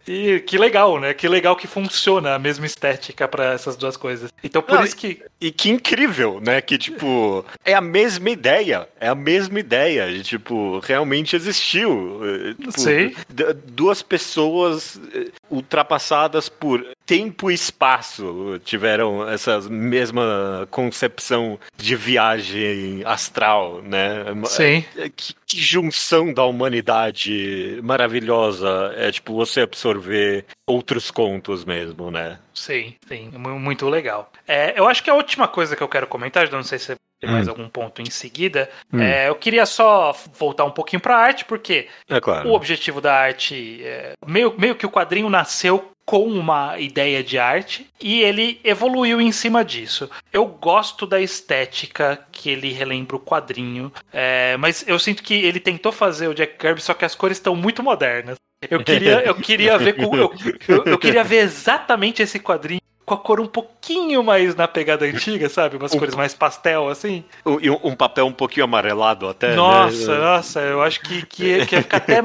e 0.06 0.40
que 0.40 0.58
legal, 0.58 0.98
né? 1.00 1.14
Que 1.14 1.28
legal 1.28 1.54
que 1.56 1.66
funciona 1.66 2.34
a 2.34 2.38
mesma 2.38 2.66
estética 2.66 3.26
pra 3.28 3.52
essas 3.52 3.76
duas 3.76 3.96
coisas. 3.96 4.32
Então 4.42 4.60
por 4.62 4.76
Não, 4.76 4.84
isso 4.84 4.96
que. 4.96 5.22
E 5.40 5.50
que 5.50 5.70
incrível, 5.70 6.40
né? 6.44 6.60
Que, 6.60 6.78
tipo, 6.78 7.44
é 7.64 7.74
a 7.74 7.80
mesma 7.80 8.30
ideia. 8.30 8.88
É 9.00 9.08
a 9.08 9.14
mesma 9.14 9.58
ideia. 9.60 10.10
De, 10.12 10.22
tipo, 10.22 10.78
realmente 10.80 11.34
existiu. 11.36 12.20
eh, 12.24 12.54
Tipo, 12.54 12.80
Sei. 12.80 13.16
d- 13.28 13.52
Duas 13.66 14.02
pessoas 14.02 15.00
eh, 15.14 15.30
ultrapassadas 15.50 16.48
por 16.48 16.84
tempo 17.12 17.50
e 17.50 17.54
espaço 17.54 18.58
tiveram 18.64 19.28
essa 19.28 19.60
mesma 19.68 20.66
concepção 20.70 21.58
de 21.76 21.94
viagem 21.94 23.02
astral, 23.04 23.82
né? 23.82 24.24
Sim. 24.46 24.84
É, 24.96 25.10
Que, 25.10 25.34
que 25.46 25.60
junção 25.60 26.32
da 26.32 26.44
humanidade 26.44 27.78
maravilhosa. 27.82 28.92
É, 28.96 29.10
tipo, 29.12 29.34
você 29.34 29.60
absorver 29.60 30.46
outros 30.66 31.10
contos 31.10 31.64
mesmo, 31.64 32.10
né? 32.10 32.38
Sim, 32.54 32.94
sim, 33.06 33.30
mu- 33.36 33.58
muito 33.60 33.88
legal. 33.88 34.30
É, 34.48 34.78
eu 34.78 34.88
acho 34.88 35.02
que 35.02 35.10
a 35.10 35.14
última 35.14 35.46
coisa 35.46 35.76
que 35.76 35.82
eu 35.82 35.88
quero 35.88 36.06
comentar, 36.06 36.50
não 36.50 36.62
sei 36.62 36.78
se 36.78 36.86
você 36.86 36.96
tem 37.20 37.30
mais 37.30 37.46
algum 37.46 37.68
ponto 37.68 38.02
em 38.02 38.10
seguida, 38.10 38.68
é, 38.94 39.28
eu 39.28 39.34
queria 39.36 39.64
só 39.64 40.12
voltar 40.36 40.64
um 40.64 40.70
pouquinho 40.72 41.00
pra 41.00 41.16
arte, 41.16 41.44
porque 41.44 41.86
É 42.08 42.20
claro. 42.20 42.48
o 42.48 42.52
objetivo 42.54 43.00
da 43.00 43.14
arte, 43.14 43.80
é, 43.84 44.14
meio, 44.26 44.52
meio 44.58 44.74
que 44.74 44.84
o 44.86 44.90
quadrinho 44.90 45.30
nasceu 45.30 45.91
com 46.12 46.24
uma 46.24 46.78
ideia 46.78 47.24
de 47.24 47.38
arte 47.38 47.86
e 47.98 48.20
ele 48.20 48.60
evoluiu 48.62 49.18
em 49.18 49.32
cima 49.32 49.64
disso. 49.64 50.10
Eu 50.30 50.44
gosto 50.44 51.06
da 51.06 51.18
estética 51.18 52.22
que 52.30 52.50
ele 52.50 52.70
relembra 52.70 53.16
o 53.16 53.18
quadrinho, 53.18 53.90
é, 54.12 54.54
mas 54.58 54.86
eu 54.86 54.98
sinto 54.98 55.22
que 55.22 55.32
ele 55.32 55.58
tentou 55.58 55.90
fazer 55.90 56.28
o 56.28 56.34
Jack 56.34 56.58
Kirby, 56.58 56.82
só 56.82 56.92
que 56.92 57.06
as 57.06 57.14
cores 57.14 57.38
estão 57.38 57.56
muito 57.56 57.82
modernas. 57.82 58.36
Eu 58.70 58.84
queria, 58.84 59.22
eu 59.24 59.34
queria 59.34 59.78
ver 59.78 59.98
eu, 59.98 60.34
eu, 60.68 60.84
eu 60.84 60.98
queria 60.98 61.24
ver 61.24 61.38
exatamente 61.38 62.22
esse 62.22 62.38
quadrinho 62.38 62.81
com 63.04 63.14
a 63.14 63.16
cor 63.18 63.40
um 63.40 63.46
pouquinho 63.46 64.22
mais 64.22 64.54
na 64.54 64.68
pegada 64.68 65.04
antiga, 65.04 65.48
sabe? 65.48 65.76
Umas 65.76 65.92
cores 65.92 66.14
mais 66.14 66.34
pastel, 66.34 66.88
assim. 66.88 67.24
E 67.60 67.68
um, 67.70 67.78
um 67.82 67.96
papel 67.96 68.26
um 68.26 68.32
pouquinho 68.32 68.64
amarelado 68.64 69.28
até. 69.28 69.54
Nossa, 69.54 70.14
né? 70.14 70.20
nossa, 70.20 70.60
eu 70.60 70.82
acho 70.82 71.00
que, 71.00 71.26
que, 71.26 71.44
ia, 71.44 71.66
que 71.66 71.74
ia 71.74 71.82
ficar 71.82 71.96
até. 71.98 72.18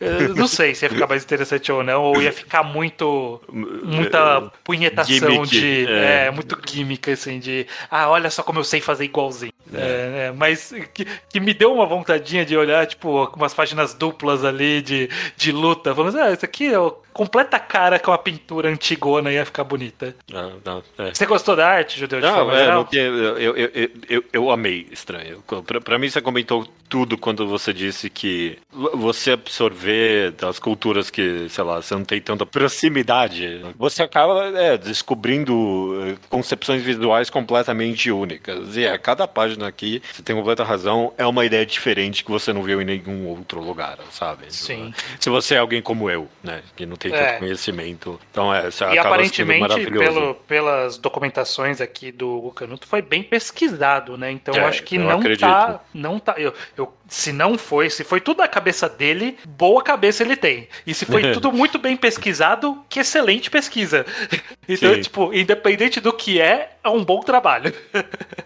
eh, 0.00 0.28
Não 0.36 0.46
sei 0.46 0.74
se 0.74 0.84
ia 0.84 0.90
ficar 0.90 1.06
mais 1.06 1.24
interessante 1.24 1.72
ou 1.72 1.82
não, 1.82 2.02
ou 2.02 2.22
ia 2.22 2.32
ficar 2.32 2.62
muito. 2.62 3.40
Muita 3.50 4.50
punhetação 4.62 5.44
Gimmick, 5.44 5.48
de. 5.48 5.86
é. 5.86 6.26
É. 6.26 6.30
muito 6.30 6.56
química, 6.56 7.12
assim, 7.12 7.38
de. 7.38 7.66
Ah, 7.90 8.08
olha 8.10 8.30
só 8.30 8.42
como 8.42 8.58
eu 8.58 8.64
sei 8.64 8.80
fazer 8.80 9.04
igualzinho. 9.04 9.52
É, 9.74 10.28
é, 10.28 10.32
mas 10.34 10.72
que, 10.94 11.04
que 11.04 11.40
me 11.40 11.52
deu 11.52 11.72
uma 11.74 11.84
vontadinha 11.86 12.44
de 12.44 12.56
olhar, 12.56 12.86
tipo, 12.86 13.24
umas 13.36 13.52
páginas 13.52 13.92
duplas 13.94 14.44
ali 14.44 14.80
de, 14.82 15.10
de 15.36 15.52
luta. 15.52 15.94
Falando, 15.94 16.18
ah, 16.18 16.32
isso 16.32 16.44
aqui 16.44 16.66
é 16.66 16.78
o 16.78 16.96
completa 17.12 17.58
cara 17.58 17.98
com 17.98 18.12
a 18.12 18.18
pintura 18.18 18.68
antigona 18.70 19.32
ia 19.32 19.44
ficar 19.44 19.64
bonita. 19.64 20.14
Não, 20.30 20.52
não, 20.64 20.82
é. 20.98 21.14
Você 21.14 21.24
gostou 21.26 21.56
da 21.56 21.66
arte, 21.66 21.98
Judeu? 21.98 22.20
De 22.20 22.26
Não, 22.26 22.50
é, 22.54 22.66
não 22.68 22.86
eu, 22.92 23.38
eu, 23.38 23.90
eu, 24.08 24.24
eu, 24.32 24.50
amei 24.50 24.86
Estranho. 24.90 25.42
Pra, 25.66 25.80
pra 25.80 25.98
mim, 25.98 26.08
você 26.08 26.20
comentou 26.20 26.66
tudo 26.88 27.16
quando 27.16 27.46
você 27.46 27.72
disse 27.72 28.08
que 28.10 28.58
você 28.94 29.32
absorver 29.32 30.32
das 30.32 30.58
culturas 30.58 31.10
que, 31.10 31.46
sei 31.48 31.64
lá, 31.64 31.80
você 31.80 31.94
não 31.94 32.04
tem 32.04 32.20
tanta 32.20 32.44
proximidade, 32.46 33.60
você 33.76 34.02
acaba 34.02 34.46
é, 34.58 34.76
descobrindo 34.78 35.98
eh, 36.06 36.16
concepções 36.28 36.82
visuais 36.82 37.28
completamente 37.30 38.10
únicas. 38.10 38.76
E 38.76 38.84
é, 38.84 38.96
cada 38.98 39.26
página 39.28 39.66
aqui, 39.66 40.02
você 40.12 40.22
tem 40.22 40.34
completa 40.36 40.64
razão, 40.64 41.12
é 41.18 41.26
uma 41.26 41.44
ideia 41.44 41.64
diferente 41.66 42.24
que 42.24 42.30
você 42.30 42.52
não 42.52 42.62
viu 42.62 42.80
em 42.80 42.84
nenhum 42.84 43.26
outro 43.26 43.60
lugar, 43.60 43.98
sabe? 44.10 44.46
Sim. 44.48 44.92
Se 45.20 45.28
você 45.30 45.54
é 45.54 45.58
alguém 45.58 45.82
como 45.82 46.08
eu, 46.10 46.28
né, 46.42 46.62
que 46.76 46.86
não 46.86 46.96
tem 46.96 47.12
É. 47.12 47.24
tanto 47.24 47.38
conhecimento, 47.40 48.18
então 48.30 48.54
é, 48.54 48.70
você 48.70 48.84
E 48.84 48.86
acaba 48.86 48.96
sendo 48.96 49.06
aparentemente, 49.08 49.60
maravilhoso. 49.60 49.98
pelo, 49.98 50.17
pelas 50.46 50.96
documentações 50.98 51.80
aqui 51.80 52.10
do 52.12 52.50
Canuto, 52.54 52.86
foi 52.86 53.02
bem 53.02 53.22
pesquisado, 53.22 54.16
né? 54.16 54.30
Então 54.30 54.54
É, 54.54 54.60
eu 54.60 54.66
acho 54.66 54.82
que 54.82 54.96
eu 54.96 55.00
não 55.02 55.18
acredito. 55.18 55.40
tá. 55.40 55.80
Não 55.92 56.18
tá. 56.18 56.34
Eu, 56.36 56.52
eu, 56.76 56.92
se 57.08 57.32
não 57.32 57.56
foi, 57.58 57.90
se 57.90 58.04
foi 58.04 58.20
tudo 58.20 58.38
da 58.38 58.48
cabeça 58.48 58.88
dele, 58.88 59.36
boa 59.46 59.82
cabeça 59.82 60.22
ele 60.22 60.36
tem. 60.36 60.68
E 60.86 60.94
se 60.94 61.04
foi 61.06 61.22
tudo 61.32 61.50
muito 61.52 61.78
bem 61.78 61.96
pesquisado, 61.96 62.82
que 62.88 63.00
excelente 63.00 63.50
pesquisa. 63.50 64.04
Então, 64.70 64.92
Sim. 64.94 65.00
tipo, 65.00 65.32
independente 65.32 65.98
do 65.98 66.12
que 66.12 66.38
é, 66.38 66.72
é 66.88 66.92
um 66.92 67.04
bom 67.04 67.20
trabalho. 67.20 67.72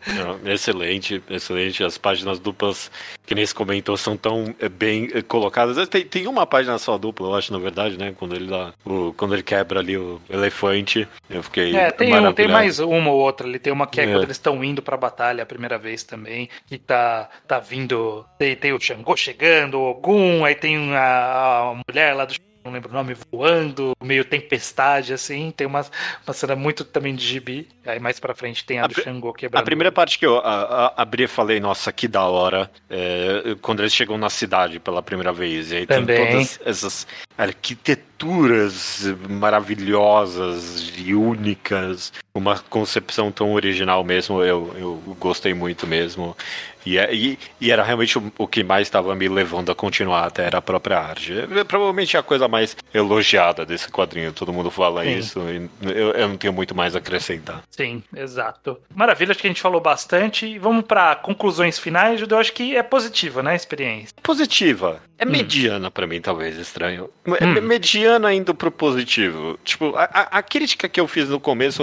Não, 0.06 0.40
excelente, 0.52 1.22
excelente. 1.30 1.82
As 1.84 1.96
páginas 1.98 2.38
duplas 2.38 2.90
que 3.24 3.34
nem 3.34 3.46
se 3.46 3.54
comentou 3.54 3.96
são 3.96 4.16
tão 4.16 4.54
eh, 4.60 4.68
bem 4.68 5.08
eh, 5.14 5.22
colocadas. 5.22 5.88
Tem, 5.88 6.04
tem 6.04 6.26
uma 6.26 6.46
página 6.46 6.78
só 6.78 6.98
dupla, 6.98 7.28
eu 7.28 7.34
acho, 7.34 7.52
na 7.52 7.58
verdade, 7.58 7.98
né? 7.98 8.14
Quando 8.18 8.34
ele 8.34 8.46
dá, 8.46 8.72
o, 8.84 9.12
quando 9.16 9.34
ele 9.34 9.42
quebra 9.42 9.80
ali 9.80 9.96
o 9.96 10.20
elefante, 10.28 11.06
eu 11.30 11.42
fiquei. 11.42 11.74
É, 11.76 11.90
tem, 11.90 12.14
um, 12.14 12.32
tem 12.32 12.48
mais 12.48 12.78
uma 12.78 13.10
ou 13.10 13.20
outra 13.20 13.46
ali. 13.46 13.58
Tem 13.58 13.72
uma 13.72 13.86
que 13.86 14.00
é, 14.00 14.04
É. 14.04 14.06
quando 14.08 14.24
eles 14.24 14.36
estão 14.36 14.62
indo 14.62 14.82
pra 14.82 14.96
batalha 14.96 15.42
a 15.42 15.46
primeira 15.46 15.78
vez 15.78 16.02
também. 16.02 16.48
Que 16.66 16.78
tá, 16.78 17.28
tá 17.46 17.58
vindo. 17.58 18.24
Tem, 18.38 18.54
tem 18.56 18.72
o 18.72 18.80
Xangô 18.80 19.16
chegando, 19.16 19.78
o 19.78 19.90
Ogum, 19.90 20.44
aí 20.44 20.54
tem 20.54 20.94
a, 20.94 21.70
a 21.70 21.80
mulher 21.88 22.14
lá 22.14 22.24
do. 22.24 22.34
Não 22.64 22.70
lembro 22.72 22.90
o 22.90 22.92
nome, 22.92 23.16
voando, 23.30 23.92
meio 24.02 24.24
tempestade, 24.24 25.12
assim. 25.12 25.50
Tem 25.50 25.66
uma, 25.66 25.84
uma 26.26 26.32
cena 26.32 26.54
muito 26.54 26.84
também 26.84 27.14
de 27.14 27.26
gibi. 27.26 27.68
Aí 27.84 27.98
mais 27.98 28.20
pra 28.20 28.34
frente 28.34 28.64
tem 28.64 28.78
a, 28.78 28.84
A 28.84 28.86
do 28.86 28.94
Xangô 28.94 29.32
quebrando. 29.32 29.60
A 29.60 29.64
primeira 29.64 29.90
parte 29.90 30.18
que 30.18 30.24
eu 30.24 30.38
a- 30.38 30.86
a- 30.96 31.02
abri 31.02 31.24
e 31.24 31.28
falei, 31.28 31.58
nossa, 31.58 31.92
que 31.92 32.06
da 32.06 32.22
hora, 32.24 32.70
é, 32.88 33.56
quando 33.60 33.80
eles 33.80 33.92
chegam 33.92 34.16
na 34.16 34.30
cidade 34.30 34.78
pela 34.78 35.02
primeira 35.02 35.32
vez. 35.32 35.72
E 35.72 35.76
aí 35.78 35.86
Também. 35.86 36.16
tem 36.16 36.32
todas 36.32 36.60
essas 36.64 37.06
arquiteturas 38.22 39.04
maravilhosas 39.28 40.92
e 40.96 41.14
únicas, 41.14 42.12
uma 42.34 42.58
concepção 42.58 43.30
tão 43.30 43.52
original 43.52 44.02
mesmo, 44.04 44.42
eu, 44.42 44.72
eu 44.78 45.16
gostei 45.18 45.52
muito 45.54 45.86
mesmo. 45.86 46.36
E, 46.84 46.98
é- 46.98 47.14
e- 47.14 47.38
e 47.60 47.70
era 47.70 47.82
realmente 47.84 48.18
o, 48.18 48.32
o 48.36 48.46
que 48.48 48.64
mais 48.64 48.88
estava 48.88 49.14
me 49.14 49.28
levando 49.28 49.70
a 49.70 49.74
continuar 49.74 50.24
até 50.26 50.44
era 50.46 50.58
a 50.58 50.62
própria 50.62 50.98
arte. 50.98 51.32
É, 51.32 51.62
Provavelmente 51.64 52.16
a 52.16 52.22
coisa 52.24 52.48
mais 52.48 52.76
elogiada 52.92 53.64
desse 53.64 53.88
quadrinho, 53.88 54.32
todo 54.32 54.52
mundo 54.52 54.68
fala 54.70 55.04
Sim. 55.04 55.18
isso, 55.18 55.40
e 55.40 55.68
eu, 55.88 56.10
eu 56.12 56.28
não 56.28 56.36
tenho 56.36 56.52
muito 56.52 56.74
mais 56.74 56.96
a 56.96 56.98
acrescentar. 56.98 57.62
Sim, 57.70 58.02
exato. 58.16 58.78
Maravilha, 58.94 59.30
acho 59.30 59.40
que 59.40 59.46
a 59.46 59.50
gente 59.50 59.62
falou 59.62 59.80
bastante. 59.80 60.58
Vamos 60.58 60.84
pra 60.84 61.14
conclusões 61.14 61.78
finais, 61.78 62.18
Judeu. 62.18 62.38
Acho 62.38 62.52
que 62.52 62.76
é 62.76 62.82
positiva, 62.82 63.42
né, 63.44 63.52
a 63.52 63.56
experiência. 63.56 64.12
positiva. 64.22 65.00
Hum. 65.24 65.28
É 65.28 65.30
mediana 65.30 65.90
pra 65.90 66.06
mim, 66.06 66.20
talvez, 66.20 66.56
estranho. 66.58 67.08
É 67.40 67.46
me- 67.46 67.60
mediana 67.60 68.32
indo 68.34 68.54
pro 68.54 68.70
positivo. 68.70 69.58
Tipo, 69.64 69.94
a, 69.96 70.04
a- 70.04 70.38
a 70.38 70.42
crítica 70.42 70.88
que 70.88 71.00
eu 71.00 71.06
fiz 71.08 71.28
no 71.28 71.38
começo, 71.40 71.82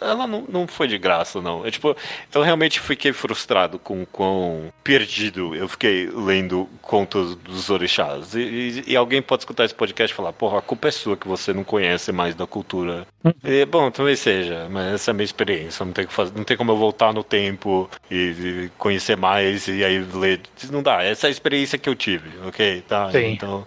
ela- 0.00 0.26
não, 0.26 0.44
não 0.48 0.66
foi 0.66 0.88
de 0.88 0.98
graça, 0.98 1.40
não. 1.40 1.66
É 1.66 1.70
tipo, 1.70 1.96
eu 2.34 2.42
realmente 2.42 2.80
fiquei 2.80 3.12
frustrado 3.12 3.78
com 3.78 4.02
o 4.02 4.06
quão 4.06 4.72
perdido 4.82 5.54
eu 5.54 5.68
fiquei 5.68 6.08
lendo 6.12 6.68
contos 6.82 7.36
dos 7.36 7.70
orixás. 7.70 8.34
E, 8.34 8.40
e- 8.40 8.84
e 8.88 8.96
alguém 8.96 9.20
pode 9.22 9.42
escutar 9.42 9.64
esse 9.64 9.74
podcast 9.74 10.12
e 10.12 10.16
falar, 10.16 10.32
porra, 10.32 10.58
a 10.58 10.62
culpa 10.62 10.88
é 10.88 10.90
sua 10.90 11.16
que 11.16 11.26
você 11.28 11.52
não 11.52 11.64
conhece 11.64 12.12
mais 12.12 12.34
da 12.34 12.46
cultura. 12.46 13.06
E, 13.42 13.64
bom, 13.66 13.90
talvez 13.90 14.20
seja, 14.20 14.68
mas 14.70 14.94
essa 14.94 15.10
é 15.10 15.12
a 15.12 15.14
minha 15.14 15.24
experiência. 15.24 15.84
Não 15.84 15.92
tem, 15.92 16.06
fazer, 16.06 16.32
não 16.36 16.44
tem 16.44 16.56
como 16.56 16.70
eu 16.72 16.76
voltar 16.76 17.12
no 17.12 17.24
tempo 17.24 17.90
e, 18.10 18.14
e 18.14 18.70
conhecer 18.78 19.16
mais 19.16 19.66
e 19.68 19.84
aí 19.84 19.98
ler. 20.14 20.40
Não 20.70 20.82
dá, 20.82 21.02
essa 21.02 21.26
é 21.26 21.28
a 21.28 21.30
experiência 21.30 21.76
que 21.78 21.88
eu 21.88 21.94
tive, 21.94 22.28
ok? 22.46 22.55
Tá? 22.88 23.10
Sim. 23.12 23.32
Então, 23.32 23.66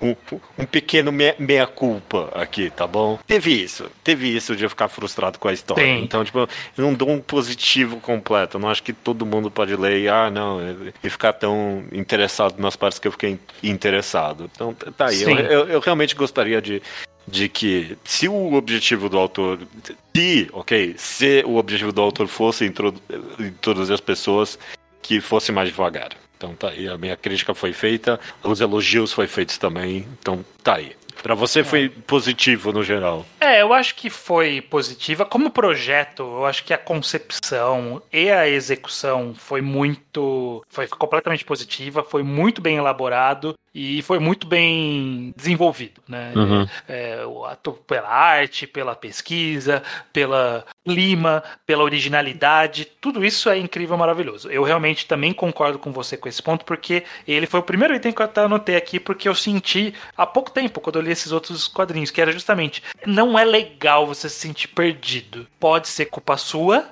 um, 0.00 0.14
um 0.58 0.64
pequeno 0.64 1.10
me- 1.10 1.34
meia-culpa 1.38 2.30
aqui, 2.34 2.70
tá 2.70 2.86
bom? 2.86 3.18
Teve 3.26 3.52
isso, 3.62 3.90
teve 4.04 4.28
isso 4.34 4.54
de 4.54 4.64
eu 4.64 4.70
ficar 4.70 4.88
frustrado 4.88 5.38
com 5.38 5.48
a 5.48 5.52
história. 5.52 5.84
Sim. 5.84 6.02
Então, 6.04 6.24
tipo, 6.24 6.38
eu 6.40 6.48
não 6.78 6.94
dou 6.94 7.10
um 7.10 7.20
positivo 7.20 7.96
completo. 7.98 8.56
Eu 8.56 8.60
não 8.60 8.68
acho 8.68 8.82
que 8.82 8.92
todo 8.92 9.26
mundo 9.26 9.50
pode 9.50 9.74
ler 9.76 10.00
e, 10.00 10.08
ah, 10.08 10.30
não, 10.30 10.60
e- 11.04 11.08
ficar 11.10 11.32
tão 11.32 11.84
interessado 11.92 12.58
nas 12.58 12.76
partes 12.76 12.98
que 12.98 13.08
eu 13.08 13.12
fiquei 13.12 13.38
interessado. 13.62 14.50
Então, 14.54 14.72
tá 14.74 15.06
aí. 15.08 15.22
Eu, 15.22 15.28
eu, 15.38 15.68
eu 15.68 15.80
realmente 15.80 16.14
gostaria 16.14 16.60
de 16.62 16.80
de 17.28 17.48
que 17.48 17.96
se 18.02 18.26
o 18.28 18.54
objetivo 18.54 19.08
do 19.08 19.16
autor, 19.16 19.60
se, 20.16 20.48
ok, 20.52 20.94
se 20.96 21.44
o 21.46 21.56
objetivo 21.58 21.92
do 21.92 22.00
autor 22.00 22.26
fosse 22.26 22.64
introdu- 22.64 23.00
introduzir 23.38 23.94
as 23.94 24.00
pessoas, 24.00 24.58
que 25.00 25.20
fosse 25.20 25.52
mais 25.52 25.68
devagar. 25.68 26.08
Então 26.40 26.54
tá 26.54 26.70
aí, 26.70 26.88
a 26.88 26.96
minha 26.96 27.18
crítica 27.18 27.52
foi 27.52 27.74
feita, 27.74 28.18
os 28.42 28.62
elogios 28.62 29.12
foi 29.12 29.26
feitos 29.26 29.58
também, 29.58 30.08
então 30.18 30.42
tá 30.64 30.76
aí. 30.76 30.96
Pra 31.22 31.34
você 31.34 31.62
foi 31.62 31.90
positivo 31.90 32.72
no 32.72 32.82
geral. 32.82 33.26
É, 33.38 33.60
eu 33.60 33.74
acho 33.74 33.94
que 33.94 34.08
foi 34.08 34.62
positiva. 34.62 35.26
Como 35.26 35.50
projeto, 35.50 36.22
eu 36.22 36.46
acho 36.46 36.64
que 36.64 36.72
a 36.72 36.78
concepção 36.78 38.00
e 38.10 38.30
a 38.30 38.48
execução 38.48 39.34
foi 39.34 39.60
muito. 39.60 40.64
Foi 40.70 40.88
completamente 40.88 41.44
positiva, 41.44 42.02
foi 42.02 42.22
muito 42.22 42.62
bem 42.62 42.78
elaborado. 42.78 43.54
E 43.74 44.02
foi 44.02 44.18
muito 44.18 44.46
bem 44.46 45.32
desenvolvido, 45.36 46.02
né? 46.08 46.32
Uhum. 46.34 46.66
É, 46.88 47.24
o 47.24 47.44
ato- 47.44 47.72
pela 47.86 48.08
arte, 48.08 48.66
pela 48.66 48.94
pesquisa, 48.96 49.82
pela 50.12 50.64
clima, 50.84 51.42
pela 51.64 51.84
originalidade, 51.84 52.84
tudo 53.00 53.24
isso 53.24 53.48
é 53.48 53.58
incrível, 53.58 53.96
maravilhoso. 53.96 54.50
Eu 54.50 54.64
realmente 54.64 55.06
também 55.06 55.32
concordo 55.32 55.78
com 55.78 55.92
você 55.92 56.16
com 56.16 56.28
esse 56.28 56.42
ponto, 56.42 56.64
porque 56.64 57.04
ele 57.26 57.46
foi 57.46 57.60
o 57.60 57.64
primeiro 57.64 57.94
item 57.94 58.12
que 58.12 58.20
eu 58.20 58.26
até 58.26 58.40
anotei 58.40 58.76
aqui, 58.76 58.98
porque 58.98 59.28
eu 59.28 59.34
senti 59.34 59.94
há 60.16 60.26
pouco 60.26 60.50
tempo, 60.50 60.80
quando 60.80 60.96
eu 60.96 61.02
li 61.02 61.12
esses 61.12 61.30
outros 61.32 61.68
quadrinhos, 61.68 62.10
que 62.10 62.20
era 62.20 62.32
justamente, 62.32 62.82
não 63.06 63.38
é 63.38 63.44
legal 63.44 64.06
você 64.06 64.28
se 64.28 64.36
sentir 64.36 64.68
perdido. 64.68 65.46
Pode 65.58 65.88
ser 65.88 66.06
culpa 66.06 66.36
sua, 66.36 66.88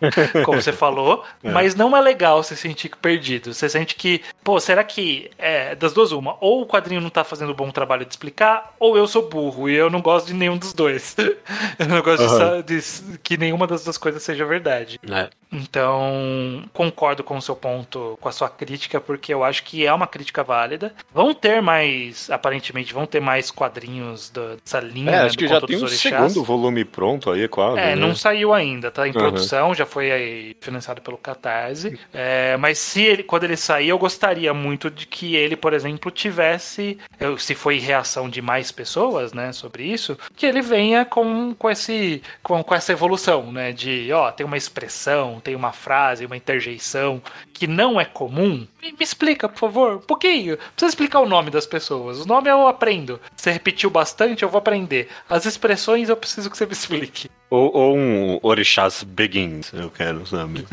como 0.46 0.60
você 0.62 0.72
falou, 0.72 1.24
mas 1.42 1.74
não 1.74 1.94
é 1.96 2.00
legal 2.00 2.42
você 2.42 2.56
sentir 2.56 2.90
perdido. 3.00 3.52
Você 3.52 3.68
sente 3.68 3.94
que, 3.94 4.22
pô, 4.42 4.58
será 4.58 4.82
que 4.82 5.30
é 5.38 5.74
das 5.74 5.92
duas 5.92 6.10
uma? 6.12 6.36
Ou 6.40 6.62
o 6.62 6.66
quadrinho 6.66 7.00
não 7.02 7.10
tá 7.10 7.22
fazendo 7.22 7.52
um 7.52 7.54
bom 7.54 7.70
trabalho 7.70 8.04
de 8.06 8.10
explicar, 8.12 8.74
ou 8.78 8.96
eu 8.96 9.06
sou 9.06 9.28
burro 9.28 9.68
e 9.68 9.74
eu 9.74 9.90
não 9.90 10.00
gosto 10.00 10.26
de 10.28 10.34
nenhum 10.34 10.56
dos 10.56 10.72
dois. 10.72 11.14
eu 11.78 11.86
não 11.86 12.00
gosto 12.02 12.26
de 12.26 12.34
Aham. 12.34 12.38
sa- 12.38 12.60
de, 12.62 13.18
que 13.22 13.36
nenhuma 13.36 13.66
das 13.66 13.84
duas 13.84 13.98
coisas 13.98 14.22
seja 14.22 14.44
verdade. 14.46 14.98
É. 15.10 15.28
Então, 15.52 16.62
concordo 16.72 17.24
com 17.24 17.36
o 17.36 17.42
seu 17.42 17.56
ponto, 17.56 18.16
com 18.20 18.28
a 18.28 18.32
sua 18.32 18.48
crítica, 18.48 19.00
porque 19.00 19.34
eu 19.34 19.42
acho 19.42 19.64
que 19.64 19.84
é 19.86 19.92
uma 19.92 20.06
crítica 20.06 20.42
válida. 20.44 20.94
Vão 21.12 21.34
ter 21.34 21.60
mais, 21.60 22.30
aparentemente, 22.30 22.94
vão 22.94 23.04
ter 23.06 23.20
mais 23.20 23.50
quadrinhos 23.50 24.30
da- 24.30 24.54
dessa 24.62 24.80
linha. 24.80 25.10
É, 25.10 25.12
né, 25.12 25.22
acho 25.22 25.36
do 25.36 25.38
que 25.38 25.48
já 25.48 25.60
tem 25.60 25.76
um 25.76 25.82
Orixás. 25.84 26.32
segundo 26.32 26.44
volume 26.44 26.84
pronto 26.84 27.30
aí, 27.30 27.48
quase. 27.48 27.78
É, 27.80 27.86
né? 27.88 27.96
não 27.96 28.14
saiu 28.14 28.52
ainda, 28.52 28.90
tá 28.90 29.06
em 29.06 29.10
Uhum. 29.10 29.18
produção, 29.18 29.59
já 29.74 29.86
foi 29.86 30.56
financiado 30.60 31.00
pelo 31.02 31.16
Catarse. 31.16 31.98
É, 32.12 32.56
mas 32.56 32.78
se 32.78 33.02
ele, 33.02 33.22
quando 33.22 33.44
ele 33.44 33.56
sair, 33.56 33.88
eu 33.88 33.98
gostaria 33.98 34.52
muito 34.54 34.90
de 34.90 35.06
que 35.06 35.36
ele, 35.36 35.56
por 35.56 35.72
exemplo, 35.72 36.10
tivesse, 36.10 36.98
se 37.38 37.54
foi 37.54 37.78
reação 37.78 38.28
de 38.28 38.40
mais 38.40 38.72
pessoas, 38.72 39.32
né, 39.32 39.52
sobre 39.52 39.84
isso, 39.84 40.18
que 40.36 40.46
ele 40.46 40.62
venha 40.62 41.04
com, 41.04 41.54
com, 41.54 41.70
esse, 41.70 42.22
com, 42.42 42.62
com 42.62 42.74
essa 42.74 42.92
evolução, 42.92 43.52
né, 43.52 43.72
de, 43.72 44.10
ó, 44.12 44.30
tem 44.30 44.46
uma 44.46 44.56
expressão, 44.56 45.40
tem 45.40 45.54
uma 45.54 45.72
frase, 45.72 46.26
uma 46.26 46.36
interjeição 46.36 47.22
que 47.60 47.66
não 47.66 48.00
é 48.00 48.06
comum. 48.06 48.66
Me, 48.82 48.90
me 48.92 48.96
explica, 49.04 49.46
por 49.46 49.58
favor, 49.58 49.96
um 49.96 50.00
pouquinho. 50.00 50.56
Precisa 50.56 50.88
explicar 50.88 51.20
o 51.20 51.28
nome 51.28 51.50
das 51.50 51.66
pessoas. 51.66 52.18
O 52.22 52.26
nome 52.26 52.48
eu 52.48 52.66
aprendo. 52.66 53.20
Você 53.36 53.50
repetiu 53.50 53.90
bastante, 53.90 54.42
eu 54.42 54.48
vou 54.48 54.58
aprender. 54.58 55.08
As 55.28 55.44
expressões 55.44 56.08
eu 56.08 56.16
preciso 56.16 56.48
que 56.50 56.56
você 56.56 56.64
me 56.64 56.72
explique. 56.72 57.28
Ou, 57.50 57.76
ou 57.76 57.96
um 57.98 58.38
Orixás 58.42 59.02
Begins, 59.02 59.72
eu 59.74 59.90
quero, 59.90 60.24
sabe? 60.26 60.64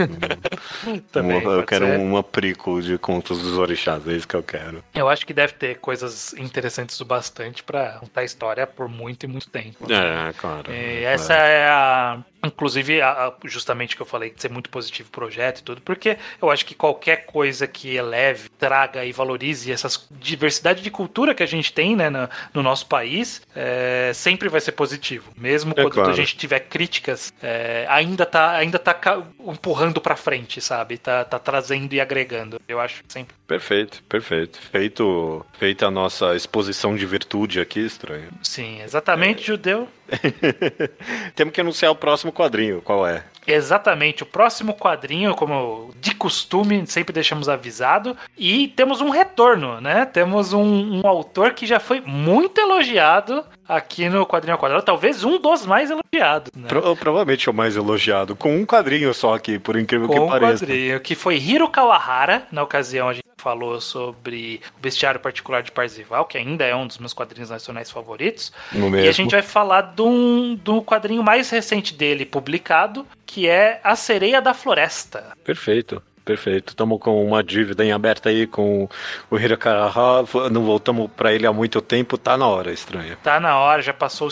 Também, 1.12 1.45
Um- 1.45 1.52
eu 1.52 1.63
quero 1.63 1.86
ser. 1.88 2.00
uma 2.00 2.23
prequel 2.23 2.80
de 2.82 2.97
contos 2.97 3.41
dos 3.41 3.58
Orixás, 3.58 4.08
é 4.08 4.13
isso 4.13 4.28
que 4.28 4.36
eu 4.36 4.43
quero. 4.43 4.84
Eu 4.93 5.10
acho 5.10 5.26
que 5.26 5.34
deve 5.34 5.54
ter 5.54 5.80
coisas 5.80 6.34
interessantes 6.34 7.00
o 7.02 7.06
bastante 7.06 7.63
pra 7.63 7.93
contar 8.00 8.21
a 8.21 8.23
história 8.23 8.65
por 8.65 8.88
muito 8.88 9.23
e 9.26 9.28
muito 9.28 9.50
tempo. 9.50 9.91
É, 9.91 10.32
claro. 10.34 10.71
E 10.71 11.04
essa 11.04 11.34
é 11.34 11.67
a. 11.67 12.19
Inclusive, 12.45 13.02
a- 13.02 13.10
a- 13.28 13.34
justamente 13.45 13.95
que 13.95 14.02
eu 14.02 14.06
falei 14.06 14.30
de 14.30 14.39
ser 14.39 14.50
muito 14.52 14.69
positivo 14.69 15.10
o 15.10 15.12
projeto 15.12 15.60
e 15.60 15.63
tudo, 15.63 15.82
porque 15.82 16.17
eu 16.41 16.50
acho 16.52 16.63
que 16.65 16.76
qualquer 16.77 17.25
coisa 17.25 17.67
que 17.67 17.95
eleve, 17.95 18.49
traga 18.49 19.03
e 19.03 19.11
valorize 19.11 19.71
essa 19.71 19.89
diversidade 20.11 20.81
de 20.81 20.91
cultura 20.91 21.33
que 21.33 21.43
a 21.43 21.47
gente 21.47 21.73
tem 21.73 21.95
né, 21.95 22.09
no, 22.09 22.29
no 22.53 22.63
nosso 22.63 22.85
país, 22.85 23.41
é, 23.55 24.11
sempre 24.13 24.49
vai 24.49 24.61
ser 24.61 24.73
positivo. 24.73 25.31
Mesmo 25.35 25.73
É 25.75 25.81
quando 25.81 25.93
claro. 25.93 26.09
a 26.09 26.13
gente 26.13 26.37
tiver 26.37 26.61
críticas, 26.61 27.33
é, 27.41 27.85
ainda 27.89 28.25
tá, 28.25 28.51
ainda 28.51 28.79
tá 28.79 28.95
empurrando 29.39 29.99
pra 29.99 30.15
frente, 30.15 30.61
sabe? 30.61 30.97
Tá, 30.97 31.23
tá 31.23 31.39
trazendo 31.39 31.93
e 31.93 32.01
agregando. 32.01 32.61
Eu 32.67 32.79
acho 32.79 33.03
que 33.03 33.11
sempre. 33.11 33.35
Perfeito, 33.47 34.03
perfeito. 34.03 34.60
Feito, 34.60 35.45
feita 35.53 35.88
a 35.88 35.91
nossa 35.91 36.36
exposição 36.36 36.95
de 36.95 37.05
virtude 37.05 37.62
aqui, 37.62 37.79
estranho. 37.79 38.27
Sim, 38.43 38.81
exatamente, 38.81 39.41
judeu. 39.41 39.88
Temos 41.33 41.53
que 41.53 41.62
anunciar 41.62 41.91
o 41.91 41.95
próximo 41.95 42.33
quadrinho, 42.33 42.81
qual 42.81 43.07
é? 43.07 43.23
Exatamente, 43.47 44.23
o 44.23 44.25
próximo 44.25 44.73
quadrinho, 44.73 45.33
como 45.33 45.91
de 46.01 46.13
costume, 46.13 46.86
sempre 46.86 47.13
deixamos 47.13 47.47
avisado. 47.47 48.17
E 48.38 48.67
temos 48.69 48.99
um 48.99 49.10
retorno, 49.10 49.79
né? 49.79 50.05
Temos 50.05 50.51
um, 50.51 50.99
um 50.99 51.07
autor 51.07 51.53
que 51.53 51.65
já 51.65 51.79
foi 51.79 52.01
muito 52.01 52.60
elogiado 52.60 53.45
aqui 53.67 54.08
no 54.10 54.25
Quadrinho 54.25 54.53
ao 54.53 54.60
Quadrado, 54.60 54.84
talvez 54.84 55.23
um 55.23 55.39
dos 55.39 55.65
mais 55.65 55.89
elogiados, 55.91 56.51
né? 56.56 56.67
Pro- 56.67 56.95
provavelmente 56.95 57.49
o 57.49 57.53
mais 57.53 57.75
elogiado, 57.75 58.36
com 58.36 58.56
um 58.56 58.65
quadrinho 58.65 59.13
só 59.13 59.34
aqui, 59.36 59.60
por 59.60 59.75
incrível 59.77 60.08
Com 60.08 60.13
que 60.13 60.19
um 60.19 60.27
pareça. 60.30 60.65
quadrinho, 60.65 60.99
que 60.99 61.15
foi 61.15 61.38
Hiro 61.38 61.67
Kawahara. 61.69 62.43
Na 62.51 62.63
ocasião, 62.63 63.10
a 63.10 63.13
gente 63.13 63.25
falou 63.38 63.80
sobre 63.80 64.62
o 64.77 64.82
Bestiário 64.82 65.19
Particular 65.19 65.62
de 65.62 65.71
Parzival, 65.71 66.25
que 66.25 66.38
ainda 66.38 66.65
é 66.65 66.75
um 66.75 66.88
dos 66.88 66.97
meus 66.97 67.13
quadrinhos 67.13 67.49
nacionais 67.49 67.89
favoritos. 67.91 68.51
No 68.71 68.89
E 68.97 69.08
a 69.08 69.12
gente 69.12 69.32
vai 69.32 69.41
falar 69.43 69.82
de 69.82 70.01
um, 70.01 70.56
do 70.56 70.82
quadrinho 70.82 71.23
mais 71.23 71.49
recente 71.49 71.93
dele 71.93 72.25
publicado, 72.25 73.06
que 73.25 73.47
é 73.47 73.80
A 73.84 73.95
Sereia 73.95 74.41
da 74.41 74.53
Floresta. 74.53 75.34
Perfeito. 75.43 76.01
Perfeito. 76.27 76.69
Estamos 76.71 76.99
com 76.99 77.25
uma 77.25 77.41
dívida 77.41 77.85
em 77.85 77.93
aberta 77.93 78.27
aí 78.27 78.45
com 78.45 78.89
o 79.31 79.39
Hirokaraha. 79.39 80.25
Não 80.51 80.65
voltamos 80.65 81.09
pra 81.15 81.33
ele 81.33 81.47
há 81.47 81.53
muito 81.53 81.81
tempo. 81.81 82.17
Tá 82.17 82.35
na 82.35 82.45
hora, 82.45 82.69
estranho. 82.73 83.15
Tá 83.23 83.39
na 83.39 83.57
hora, 83.57 83.81
já 83.81 83.93
passou 83.93 84.27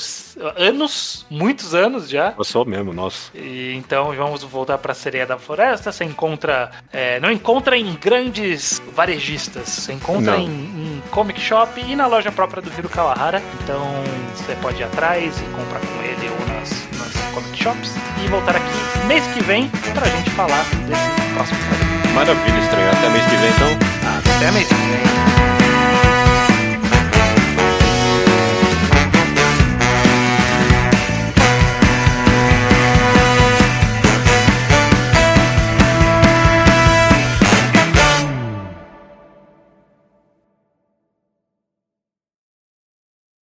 anos, 0.58 1.26
muitos 1.30 1.74
anos 1.74 2.10
já. 2.10 2.32
Passou 2.32 2.66
mesmo, 2.66 2.92
nossa. 2.92 3.32
E, 3.34 3.74
então 3.76 4.14
vamos 4.14 4.44
voltar 4.44 4.78
pra 4.78 4.94
Sereia 4.94 5.26
da 5.26 5.38
Floresta. 5.38 5.90
Você 5.94 6.04
encontra. 6.04 6.70
é, 6.92 7.18
não 7.22 7.32
encontra 7.32 7.78
em 7.78 7.94
grandes 7.96 8.82
varejistas. 8.94 9.70
Você 9.70 9.94
encontra 9.94 10.36
em, 10.36 10.50
em 10.50 11.04
comic 11.12 11.40
shop 11.40 11.80
e 11.80 11.96
na 11.96 12.08
loja 12.08 12.30
própria 12.30 12.62
do 12.62 12.70
Hiro 12.78 12.90
Kawahara. 12.90 13.42
Então 13.64 13.82
você 14.36 14.54
pode 14.56 14.82
ir 14.82 14.84
atrás 14.84 15.40
e 15.40 15.44
comprar 15.46 15.80
com 15.80 16.04
ele 16.04 16.35
nas, 17.06 17.34
comic 17.34 17.64
shops. 17.64 17.94
E 18.24 18.28
voltar 18.28 18.56
aqui 18.56 19.06
mês 19.08 19.26
que 19.28 19.44
vem 19.44 19.70
pra 19.94 20.08
gente 20.08 20.30
falar 20.32 20.66
desse 20.88 21.34
próximo. 21.34 21.60
Maravilha, 22.14 22.60
estranho. 22.60 22.90
Até 22.90 23.10
mês 23.10 23.26
que 23.26 23.36
vem, 23.36 23.50
então. 23.50 24.36
Até 24.38 24.52
mês 24.52 24.68
que 24.68 24.76
vem. 24.76 25.65